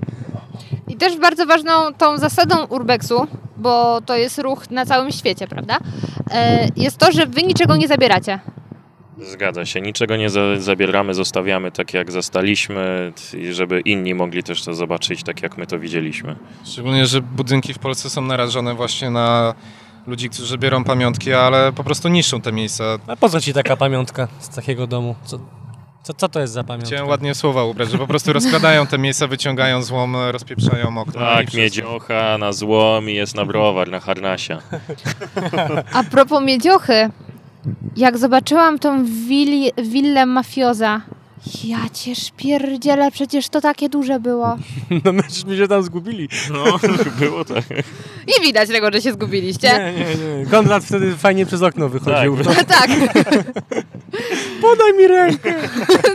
[0.88, 5.78] I też bardzo ważną tą zasadą urbexu, bo to jest ruch na całym świecie, prawda?
[6.30, 8.38] E, jest to, że wy niczego nie zabieracie.
[9.18, 13.12] Zgadza się, niczego nie za, zabieramy, zostawiamy tak jak zastaliśmy,
[13.52, 16.36] żeby inni mogli też to zobaczyć tak jak my to widzieliśmy.
[16.64, 19.54] Szczególnie, że budynki w Polsce są narażone właśnie na
[20.06, 22.84] ludzi, którzy biorą pamiątki, ale po prostu niszczą te miejsca.
[23.06, 25.14] A po co ci taka pamiątka z takiego domu?
[25.24, 25.38] Co,
[26.02, 26.86] co, co to jest za pamiątka?
[26.86, 31.12] Chciałem ładnie słowa ubrać, że po prostu rozkradają te miejsca, wyciągają złom, rozpieprzają okna.
[31.20, 34.58] Tak, miedziocha na złom i jest na browar, na harnasia.
[35.92, 37.10] A propos miediochy,
[37.96, 41.00] jak zobaczyłam tą willi, willę mafioza,
[41.64, 44.56] ja cię szpierdzielę, przecież to takie duże było.
[45.04, 46.28] No myśmy się tam zgubili.
[46.52, 46.64] No,
[47.20, 47.64] było tak.
[48.28, 49.68] Nie widać tego, że się zgubiliście.
[49.68, 50.46] Nie, nie, nie.
[50.46, 52.36] Konrad wtedy fajnie przez okno wychodził.
[52.36, 52.66] Tak.
[52.78, 52.90] tak,
[54.60, 55.54] Podaj mi rękę,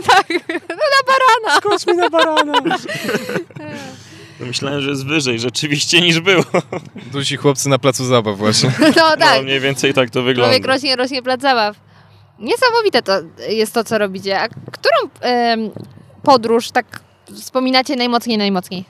[0.06, 0.26] tak.
[0.52, 1.56] No na barana.
[1.56, 2.76] skocz mi na barana.
[4.40, 6.42] Myślałem, że jest wyżej rzeczywiście niż było.
[7.12, 8.70] Duzi chłopcy na placu zabaw właśnie.
[8.80, 9.42] No No, tak.
[9.44, 10.66] mniej więcej tak to Człowiek wygląda.
[10.74, 11.76] rośnie, rośnie plac zabaw.
[12.38, 13.12] Niesamowite to
[13.48, 14.40] jest to, co robicie.
[14.40, 15.10] A którą
[16.22, 17.00] podróż tak
[17.34, 18.84] wspominacie najmocniej, najmocniej?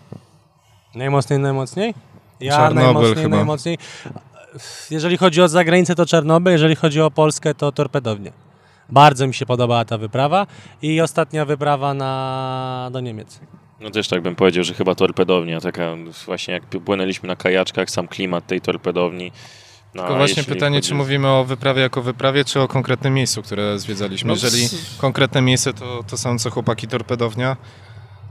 [0.95, 1.95] Najmocniej, najmocniej?
[2.41, 3.37] Ja Czarnobyl najmocniej, chyba.
[3.37, 3.79] najmocniej.
[4.91, 8.33] Jeżeli chodzi o zagranicę, to Czarnobyl, jeżeli chodzi o Polskę, to torpedownie.
[8.89, 10.47] Bardzo mi się podobała ta wyprawa
[10.83, 13.41] i ostatnia wyprawa na, do Niemiec.
[13.81, 18.09] No też tak bym powiedział, że chyba torpedownia, taka właśnie jak płynęliśmy na kajaczkach, sam
[18.09, 19.33] klimat tej torpedowni.
[19.95, 23.43] No, Tylko właśnie pytanie, chodzi- czy mówimy o wyprawie jako wyprawie, czy o konkretnym miejscu,
[23.43, 24.29] które zwiedzaliśmy.
[24.29, 24.69] No, Jeżeli
[24.99, 27.57] konkretne miejsce, to to samo co chłopaki torpedownia,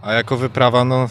[0.02, 1.10] a jako wyprawa, no,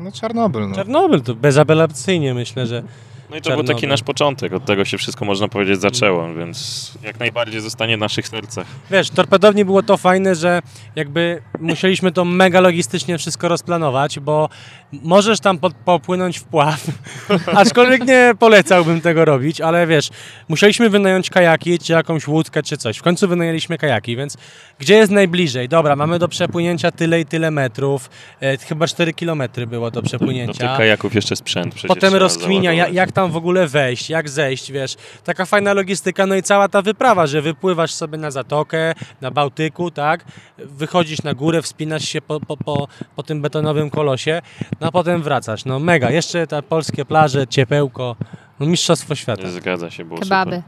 [0.00, 0.68] no Czarnobyl.
[0.68, 0.74] No.
[0.76, 2.82] Czarnobyl to bezapelacyjnie myślę, że
[3.30, 6.92] No i to był taki nasz początek, od tego się wszystko można powiedzieć zaczęło, więc
[7.02, 8.66] jak najbardziej zostanie w naszych sercach.
[8.90, 10.62] Wiesz, torpedowni było to fajne, że
[10.96, 14.48] jakby musieliśmy to mega logistycznie wszystko rozplanować, bo
[14.92, 16.86] możesz tam po, popłynąć w pław,
[17.54, 20.08] aczkolwiek nie polecałbym tego robić, ale wiesz,
[20.48, 22.98] musieliśmy wynająć kajaki, czy jakąś łódkę, czy coś.
[22.98, 24.36] W końcu wynajęliśmy kajaki, więc
[24.78, 25.68] gdzie jest najbliżej?
[25.68, 28.10] Dobra, mamy do przepłynięcia tyle i tyle metrów,
[28.40, 30.68] e, chyba 4 kilometry było do Do przepłynięcia.
[30.68, 33.06] tych kajaków jeszcze sprzęt przecież Potem rozkminia, jak, załadować.
[33.26, 34.96] Tam w ogóle wejść, jak zejść, wiesz.
[35.24, 39.90] Taka fajna logistyka, no i cała ta wyprawa, że wypływasz sobie na zatokę, na Bałtyku,
[39.90, 40.24] tak?
[40.58, 44.42] Wychodzisz na górę, wspinasz się po, po, po, po tym betonowym kolosie,
[44.80, 45.64] no a potem wracasz.
[45.64, 46.10] No mega.
[46.10, 48.16] Jeszcze te polskie plaże, ciepełko,
[48.60, 49.50] no mistrzostwo świata.
[49.50, 50.62] Zgadza się, było Kebaby.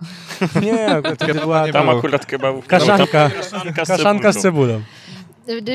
[0.66, 0.88] Nie,
[1.18, 1.98] to była Tam było.
[1.98, 2.66] akurat kebabów.
[2.66, 4.82] kaszanka, Kaszanka z kaszanka z cebulą.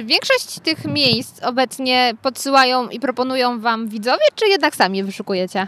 [0.05, 5.67] Większość tych miejsc obecnie podsyłają i proponują wam widzowie, czy jednak sami je wyszukujecie?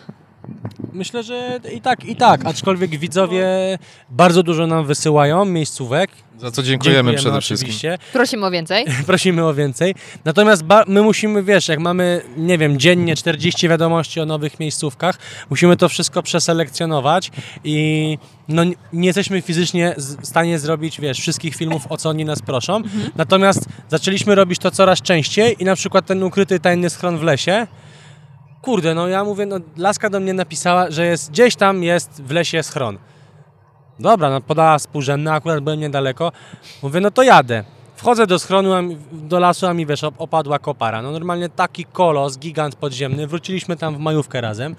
[0.93, 3.45] Myślę, że i tak, i tak, aczkolwiek widzowie
[4.09, 6.11] bardzo dużo nam wysyłają miejscówek.
[6.37, 7.69] Za co dziękujemy, przede wszystkim.
[7.69, 7.97] oczywiście.
[8.13, 8.85] Prosimy o więcej.
[9.07, 9.95] prosimy o więcej.
[10.25, 15.19] Natomiast my musimy, wiesz, jak mamy, nie wiem, dziennie 40 wiadomości o nowych miejscówkach,
[15.49, 17.31] musimy to wszystko przeselekcjonować
[17.63, 18.17] i
[18.47, 22.81] no, nie jesteśmy fizycznie w stanie zrobić, wiesz, wszystkich filmów, o co oni nas proszą.
[23.15, 27.67] Natomiast zaczęliśmy robić to coraz częściej i na przykład ten ukryty tajny schron w lesie,
[28.65, 32.31] kurde, no ja mówię, no Laska do mnie napisała, że jest, gdzieś tam jest w
[32.31, 32.97] lesie schron.
[33.99, 36.31] Dobra, no podała współrzędna, akurat byłem niedaleko.
[36.83, 37.63] Mówię, no to jadę.
[37.95, 38.69] Wchodzę do schronu,
[39.11, 41.01] do lasu, a mi wiesz, op- opadła kopara.
[41.01, 43.27] No normalnie taki kolos, gigant podziemny.
[43.27, 44.75] Wróciliśmy tam w majówkę razem.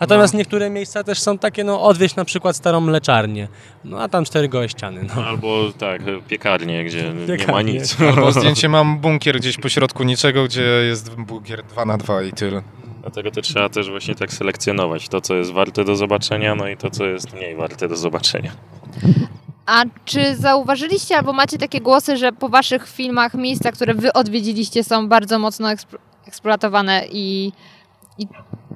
[0.00, 3.48] Natomiast niektóre miejsca też są takie, no odwieźć na przykład starą mleczarnię.
[3.84, 5.06] No a tam cztery gołe ściany.
[5.16, 5.24] No.
[5.24, 7.72] Albo tak, piekarnie, gdzie nie ma Piekarnie.
[7.72, 7.96] nic.
[8.00, 12.32] Albo zdjęcie mam bunkier gdzieś po środku niczego, gdzie jest bunkier 2 na 2 i
[12.32, 12.62] tyle.
[13.04, 16.76] Dlatego to trzeba też właśnie tak selekcjonować to, co jest warte do zobaczenia, no i
[16.76, 18.52] to, co jest mniej warte do zobaczenia.
[19.66, 24.84] A czy zauważyliście albo macie takie głosy, że po waszych filmach miejsca, które wy odwiedziliście
[24.84, 27.52] są bardzo mocno eksplo- eksploatowane i,
[28.18, 28.26] i,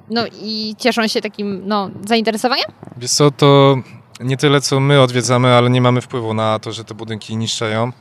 [0.09, 2.65] no, i cieszą się takim no, zainteresowaniem?
[2.97, 3.77] Wiesz co, to
[4.19, 7.91] nie tyle co my odwiedzamy, ale nie mamy wpływu na to, że te budynki niszczeją.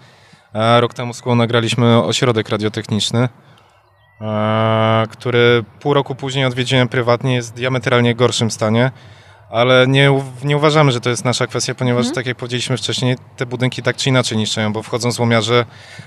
[0.55, 3.29] E, Rok temu z nagraliśmy ośrodek radiotechniczny,
[5.11, 8.91] który pół roku później odwiedziłem prywatnie, jest w diametralnie gorszym stanie,
[9.51, 10.11] ale nie,
[10.45, 12.15] nie uważamy, że to jest nasza kwestia, ponieważ Mhm.
[12.15, 15.65] tak jak powiedzieliśmy wcześniej, te budynki tak czy inaczej niszczeją, bo wchodzą złomiarze,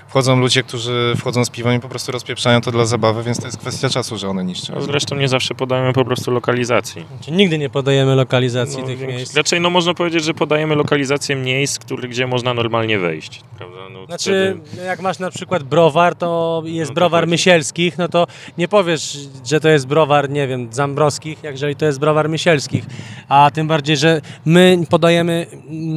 [0.08, 3.46] wchodzą ludzie, którzy wchodzą z piwem i po prostu rozpieprzają to dla zabawy, więc to
[3.46, 4.72] jest kwestia czasu, że one niszczą.
[4.74, 7.04] No, zresztą nie zawsze podajemy po prostu lokalizacji.
[7.16, 9.36] Znaczy, nigdy nie podajemy lokalizacji No, tych miejsc.
[9.36, 13.40] Raczej no, można powiedzieć, że podajemy lokalizację miejsc, który, gdzie można normalnie wejść.
[13.58, 13.76] Prawda?
[13.92, 17.26] No, Znaczy, wtedy- jak masz na przykład browar, to jest No browar.
[17.26, 18.26] Mysielskich, no to
[18.58, 22.84] nie powiesz, że to jest browar, nie wiem, Zambrowskich, jak jeżeli to jest browar Mysielskich.
[23.32, 25.46] A tym bardziej, że my podajemy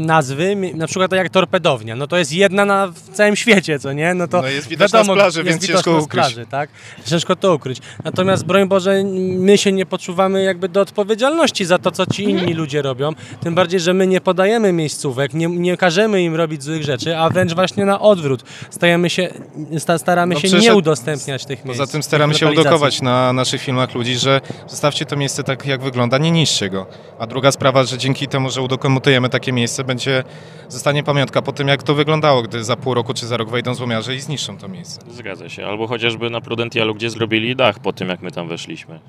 [0.05, 3.93] nazwy, na przykład tak jak torpedownia, no to jest jedna na w całym świecie, co
[3.93, 4.13] nie?
[4.13, 6.09] No to No jest widoczna z plaży, więc ciężko ukryć.
[6.09, 6.69] Plaży, tak?
[7.05, 7.77] Ciężko to ukryć.
[8.03, 12.53] Natomiast broń Boże, my się nie poczuwamy jakby do odpowiedzialności za to, co ci inni
[12.53, 13.11] ludzie robią.
[13.43, 17.29] Tym bardziej, że my nie podajemy miejscówek, nie, nie każemy im robić złych rzeczy, a
[17.29, 18.43] wręcz właśnie na odwrót.
[18.69, 19.33] Stajemy się,
[19.77, 21.79] sta, staramy No się nie udostępniać tych miejsc.
[21.79, 25.81] Poza tym staramy się udokować na naszych filmach ludzi, że zostawcie to miejsce tak, jak
[25.81, 26.86] wygląda, nie niszczcie go.
[27.19, 30.23] A druga sprawa, że dzięki temu, że udokumentujemy takie miejsce, będzie,
[30.69, 33.73] zostanie pamiątka po tym, jak to wyglądało, gdy za pół roku czy za rok wejdą
[33.73, 35.01] złomiarze i zniszczą to miejsce.
[35.11, 35.65] Zgadza się.
[35.65, 38.99] Albo chociażby na Prudentialu, gdzie zrobili dach po tym, jak my tam weszliśmy.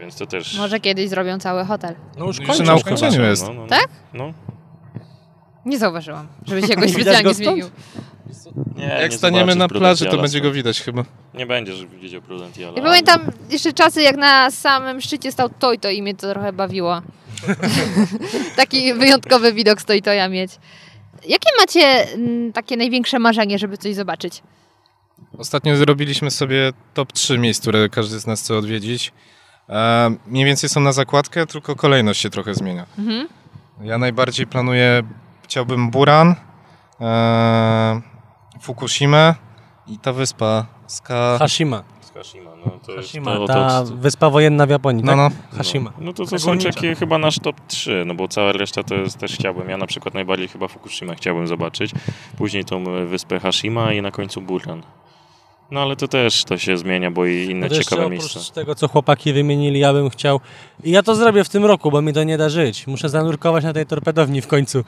[0.00, 0.58] Więc to też...
[0.58, 1.94] Może kiedyś zrobią cały hotel.
[2.18, 2.80] No już Już kończą na chyba.
[2.80, 3.42] ukończeniu jest.
[3.46, 3.66] No, no, no.
[3.66, 3.88] Tak?
[4.14, 4.32] No.
[5.66, 7.70] Nie zauważyłam, żeby się jakoś specjalnie zmienił.
[8.76, 11.04] Nie, Jak nie staniemy na plaży, to będzie go widać chyba.
[11.34, 12.72] Nie będziesz widział Prudentiala.
[12.76, 17.02] Ja pamiętam jeszcze czasy, jak na samym szczycie stał Toyto i mnie to trochę bawiło.
[18.56, 20.50] Taki wyjątkowy widok z Toytoja mieć.
[21.28, 24.42] Jakie macie mm, takie największe marzenie, żeby coś zobaczyć?
[25.38, 29.12] Ostatnio zrobiliśmy sobie top 3 miejsc, które każdy z nas chce odwiedzić.
[29.68, 32.86] E, mniej więcej są na zakładkę, tylko kolejność się trochę zmienia.
[32.98, 33.28] Mhm.
[33.82, 35.02] Ja najbardziej planuję,
[35.52, 36.34] chciałbym Buran,
[37.00, 38.00] e,
[38.60, 39.34] Fukushimę
[39.86, 41.36] i ta wyspa Ska...
[41.38, 41.82] Hashima.
[42.00, 45.18] Z Kashima, no to jest Hashima, to, ta to, wyspa wojenna w Japonii, No, tak?
[45.52, 45.56] no.
[45.58, 45.92] Hashima.
[45.98, 48.94] No, no to, to są takie chyba nasz top 3, no bo cała reszta to
[48.94, 49.68] jest, też chciałbym.
[49.68, 51.90] Ja na przykład najbardziej chyba Fukushima chciałbym zobaczyć.
[52.38, 54.82] Później tą e, wyspę Hashima i na końcu Buran.
[55.70, 58.54] No ale to też to się zmienia, bo i inne No ciekawe oprócz miejsca.
[58.54, 60.40] tego, co chłopaki wymienili, ja bym chciał...
[60.84, 62.86] I ja to zrobię w tym roku, bo mi to nie da żyć.
[62.86, 64.84] Muszę zanurkować na tej torpedowni w końcu.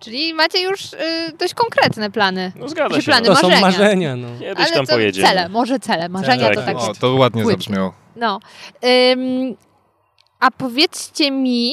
[0.00, 0.96] Czyli macie już y,
[1.38, 2.52] dość konkretne plany.
[2.56, 3.06] No zgadza Czy się.
[3.06, 3.34] plany no.
[3.34, 3.66] To są marzenia.
[3.66, 4.28] marzenia, no.
[4.40, 5.28] Kiedyś Ale tam to pojedziemy.
[5.28, 6.08] cele, może cele.
[6.08, 6.76] Marzenia Cele, to tak.
[6.76, 7.54] O, to ładnie Płyt.
[7.54, 7.92] zabrzmiało.
[8.16, 8.40] No.
[9.12, 9.56] Ym,
[10.40, 11.72] A powiedzcie mi,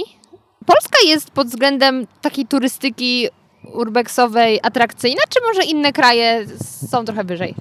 [0.66, 3.28] Polska jest pod względem takiej turystyki
[3.74, 6.46] urbexowej atrakcyjna, czy może inne kraje
[6.90, 7.56] są trochę wyżej?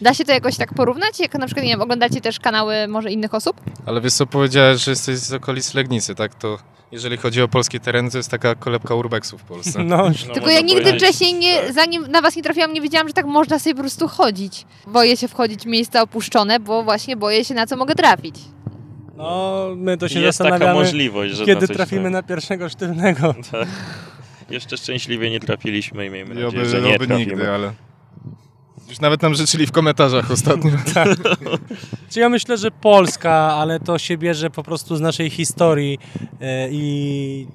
[0.00, 1.20] Da się to jakoś tak porównać?
[1.20, 3.56] Jak na przykład, nie wiem, oglądacie też kanały może innych osób?
[3.86, 6.34] Ale wiesz co, powiedziałeś, że jesteś z okolic Legnicy, tak?
[6.34, 6.58] To
[6.92, 9.84] jeżeli chodzi o polskie tereny, to jest taka kolebka urbexu w Polsce.
[9.84, 9.96] No,
[10.28, 11.72] No, Tylko ja nigdy powiedzieć, wcześniej, nie, tak.
[11.72, 14.66] zanim na was nie trafiłam, nie wiedziałam, że tak można sobie po prostu chodzić.
[14.86, 18.36] Boję się wchodzić w miejsca opuszczone, bo właśnie boję się, na co mogę trafić.
[19.16, 22.12] no my to się Jest taka zastanawiamy, możliwość, że kiedy na trafimy tak.
[22.12, 23.34] na pierwszego sztywnego.
[23.52, 23.68] Tak.
[24.50, 27.30] Jeszcze szczęśliwie nie trafiliśmy i miejmy nadzieję, oby, że nie oby trafimy.
[27.30, 27.72] nigdy, ale...
[28.88, 30.70] Już nawet nam życzyli w komentarzach ostatnio.
[32.10, 35.98] Czy ja myślę, że Polska, ale to się bierze po prostu z naszej historii
[36.40, 37.46] e, i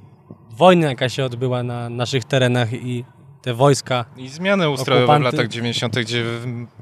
[0.57, 3.05] wojny, jaka się odbyła na naszych terenach i
[3.41, 4.05] te wojska.
[4.17, 5.29] I zmiany ustrojowe Okupanty.
[5.29, 6.23] w latach 90., gdzie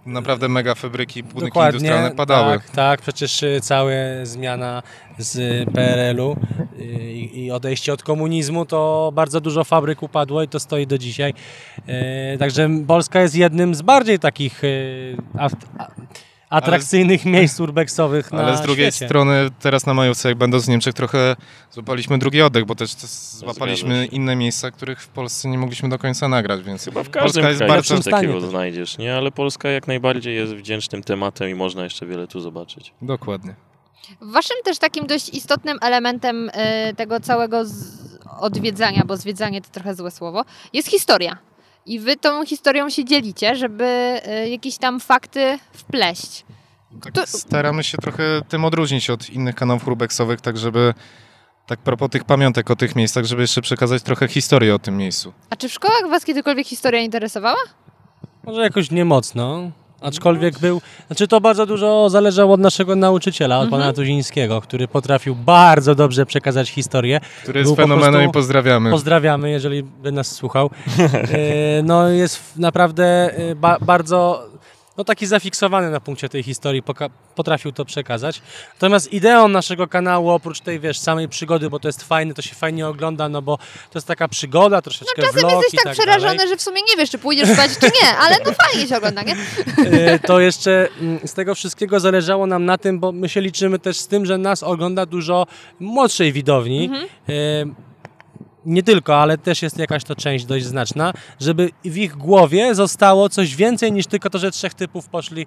[0.06, 2.58] naprawdę mega fabryki, budynki Dokładnie, industrialne padały.
[2.58, 3.92] Tak, tak, przecież y, cała
[4.24, 4.84] zmiana
[5.18, 6.36] z PRL-u
[6.80, 6.84] y,
[7.14, 11.34] i odejście od komunizmu, to bardzo dużo fabryk upadło i to stoi do dzisiaj.
[11.88, 14.62] E, Także Polska jest jednym z bardziej takich
[16.52, 19.06] y, atrakcyjnych miejsc urbexowych na Ale z drugiej świecie.
[19.06, 21.36] strony teraz na majówce, jak będąc w Niemczech, trochę
[21.72, 26.28] złapaliśmy drugi oddech, bo też złapaliśmy inne miejsca, których w Polsce nie mogliśmy do końca
[26.28, 27.96] nagrać, więc Chyba w Polska każdym jest kraju bardzo...
[27.96, 28.50] coś stanie takiego też.
[28.50, 29.16] znajdziesz, nie?
[29.16, 32.94] Ale Polska jak najbardziej jest wdzięcznym tematem i można jeszcze wiele tu zobaczyć.
[33.02, 33.56] Dokładnie.
[34.22, 39.96] Waszym też takim dość istotnym elementem e, tego całego z- odwiedzania, bo zwiedzanie to trochę
[39.96, 41.38] złe słowo, jest historia.
[41.86, 46.46] I wy tą historią się dzielicie, żeby e, jakieś tam fakty wpleść.
[47.04, 50.94] Tak To- Staramy się trochę tym odróżnić od innych kanałów urbexowych, tak żeby
[51.68, 55.34] tak propos tych pamiątek o tych miejscach, żeby jeszcze przekazać trochę historii o tym miejscu.
[55.50, 57.60] A czy w szkołach was kiedykolwiek historia interesowała?
[58.44, 59.72] Może jakoś nie mocno.
[60.02, 63.82] Aczkolwiek był, znaczy to bardzo dużo zależało od naszego nauczyciela, od Mhm.
[63.82, 67.20] pana Tuzińskiego, który potrafił bardzo dobrze przekazać historię.
[67.44, 68.92] Który jest Był po fenomenem prostu- i pozdrawiamy.
[68.92, 70.70] Pozdrawiamy, jeżeli by nas słuchał.
[71.00, 73.04] E, No jest naprawdę
[73.38, 74.46] e, ba bardzo
[75.00, 76.84] no, taki zafiksowany na punkcie tej historii,
[77.36, 78.42] potrafił to przekazać.
[78.74, 82.56] Natomiast ideą naszego kanału, oprócz tej, wiesz, samej przygody, bo to jest fajne, to się
[82.56, 86.36] fajnie ogląda, no bo to jest taka przygoda, troszeczkę No czasem jesteś tak, tak przerażony,
[86.36, 86.50] dalej.
[86.50, 89.24] że w sumie nie wiesz, czy pójdziesz spać, czy nie, ale no fajnie się ogląda,
[89.24, 89.36] nie?
[89.86, 93.80] E, to jeszcze mm, z tego wszystkiego zależało nam na tym, bo my się liczymy
[93.80, 95.48] też z tym, że nas ogląda dużo
[95.80, 96.86] młodszej widowni.
[96.86, 97.76] Mhm.
[98.66, 103.30] Nie tylko, ale też jest jakaś to część dość znaczna, żeby w ich głowie zostało
[103.30, 105.46] coś więcej niż tylko to, że trzech typów poszli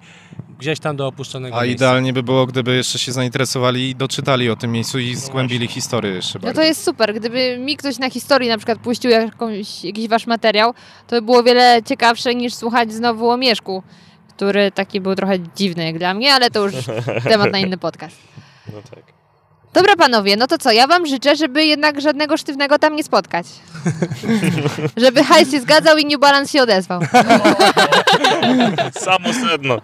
[0.58, 1.74] gdzieś tam do opuszczonego A miejsca.
[1.84, 6.12] idealnie by było, gdyby jeszcze się zainteresowali i doczytali o tym miejscu i zgłębili historię
[6.12, 6.62] jeszcze No bardziej.
[6.62, 7.14] to jest super.
[7.14, 10.74] Gdyby mi ktoś na historii na przykład puścił jakąś, jakiś wasz materiał,
[11.06, 13.82] to by było wiele ciekawsze niż słuchać znowu o Mieszku,
[14.36, 16.74] który taki był trochę dziwny jak dla mnie, ale to już
[17.28, 18.16] temat na inny podcast.
[18.72, 19.21] No tak.
[19.72, 23.46] Dobra panowie, no to co, ja wam życzę, żeby jednak żadnego sztywnego tam nie spotkać.
[25.04, 27.00] żeby hajs się zgadzał i New Balance się odezwał.
[29.06, 29.80] Samo sedno.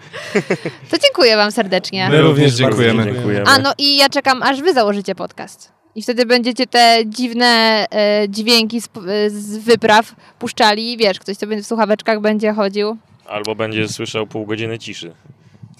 [0.90, 2.08] To dziękuję wam serdecznie.
[2.10, 3.04] My również dziękujemy.
[3.04, 3.46] Dziękujemy.
[3.46, 5.72] A no i ja czekam, aż wy założycie podcast.
[5.94, 11.36] I wtedy będziecie te dziwne e, dźwięki z, e, z wypraw puszczali i wiesz, ktoś
[11.36, 12.96] sobie w słuchaweczkach będzie chodził.
[13.26, 15.12] Albo będzie słyszał pół godziny ciszy.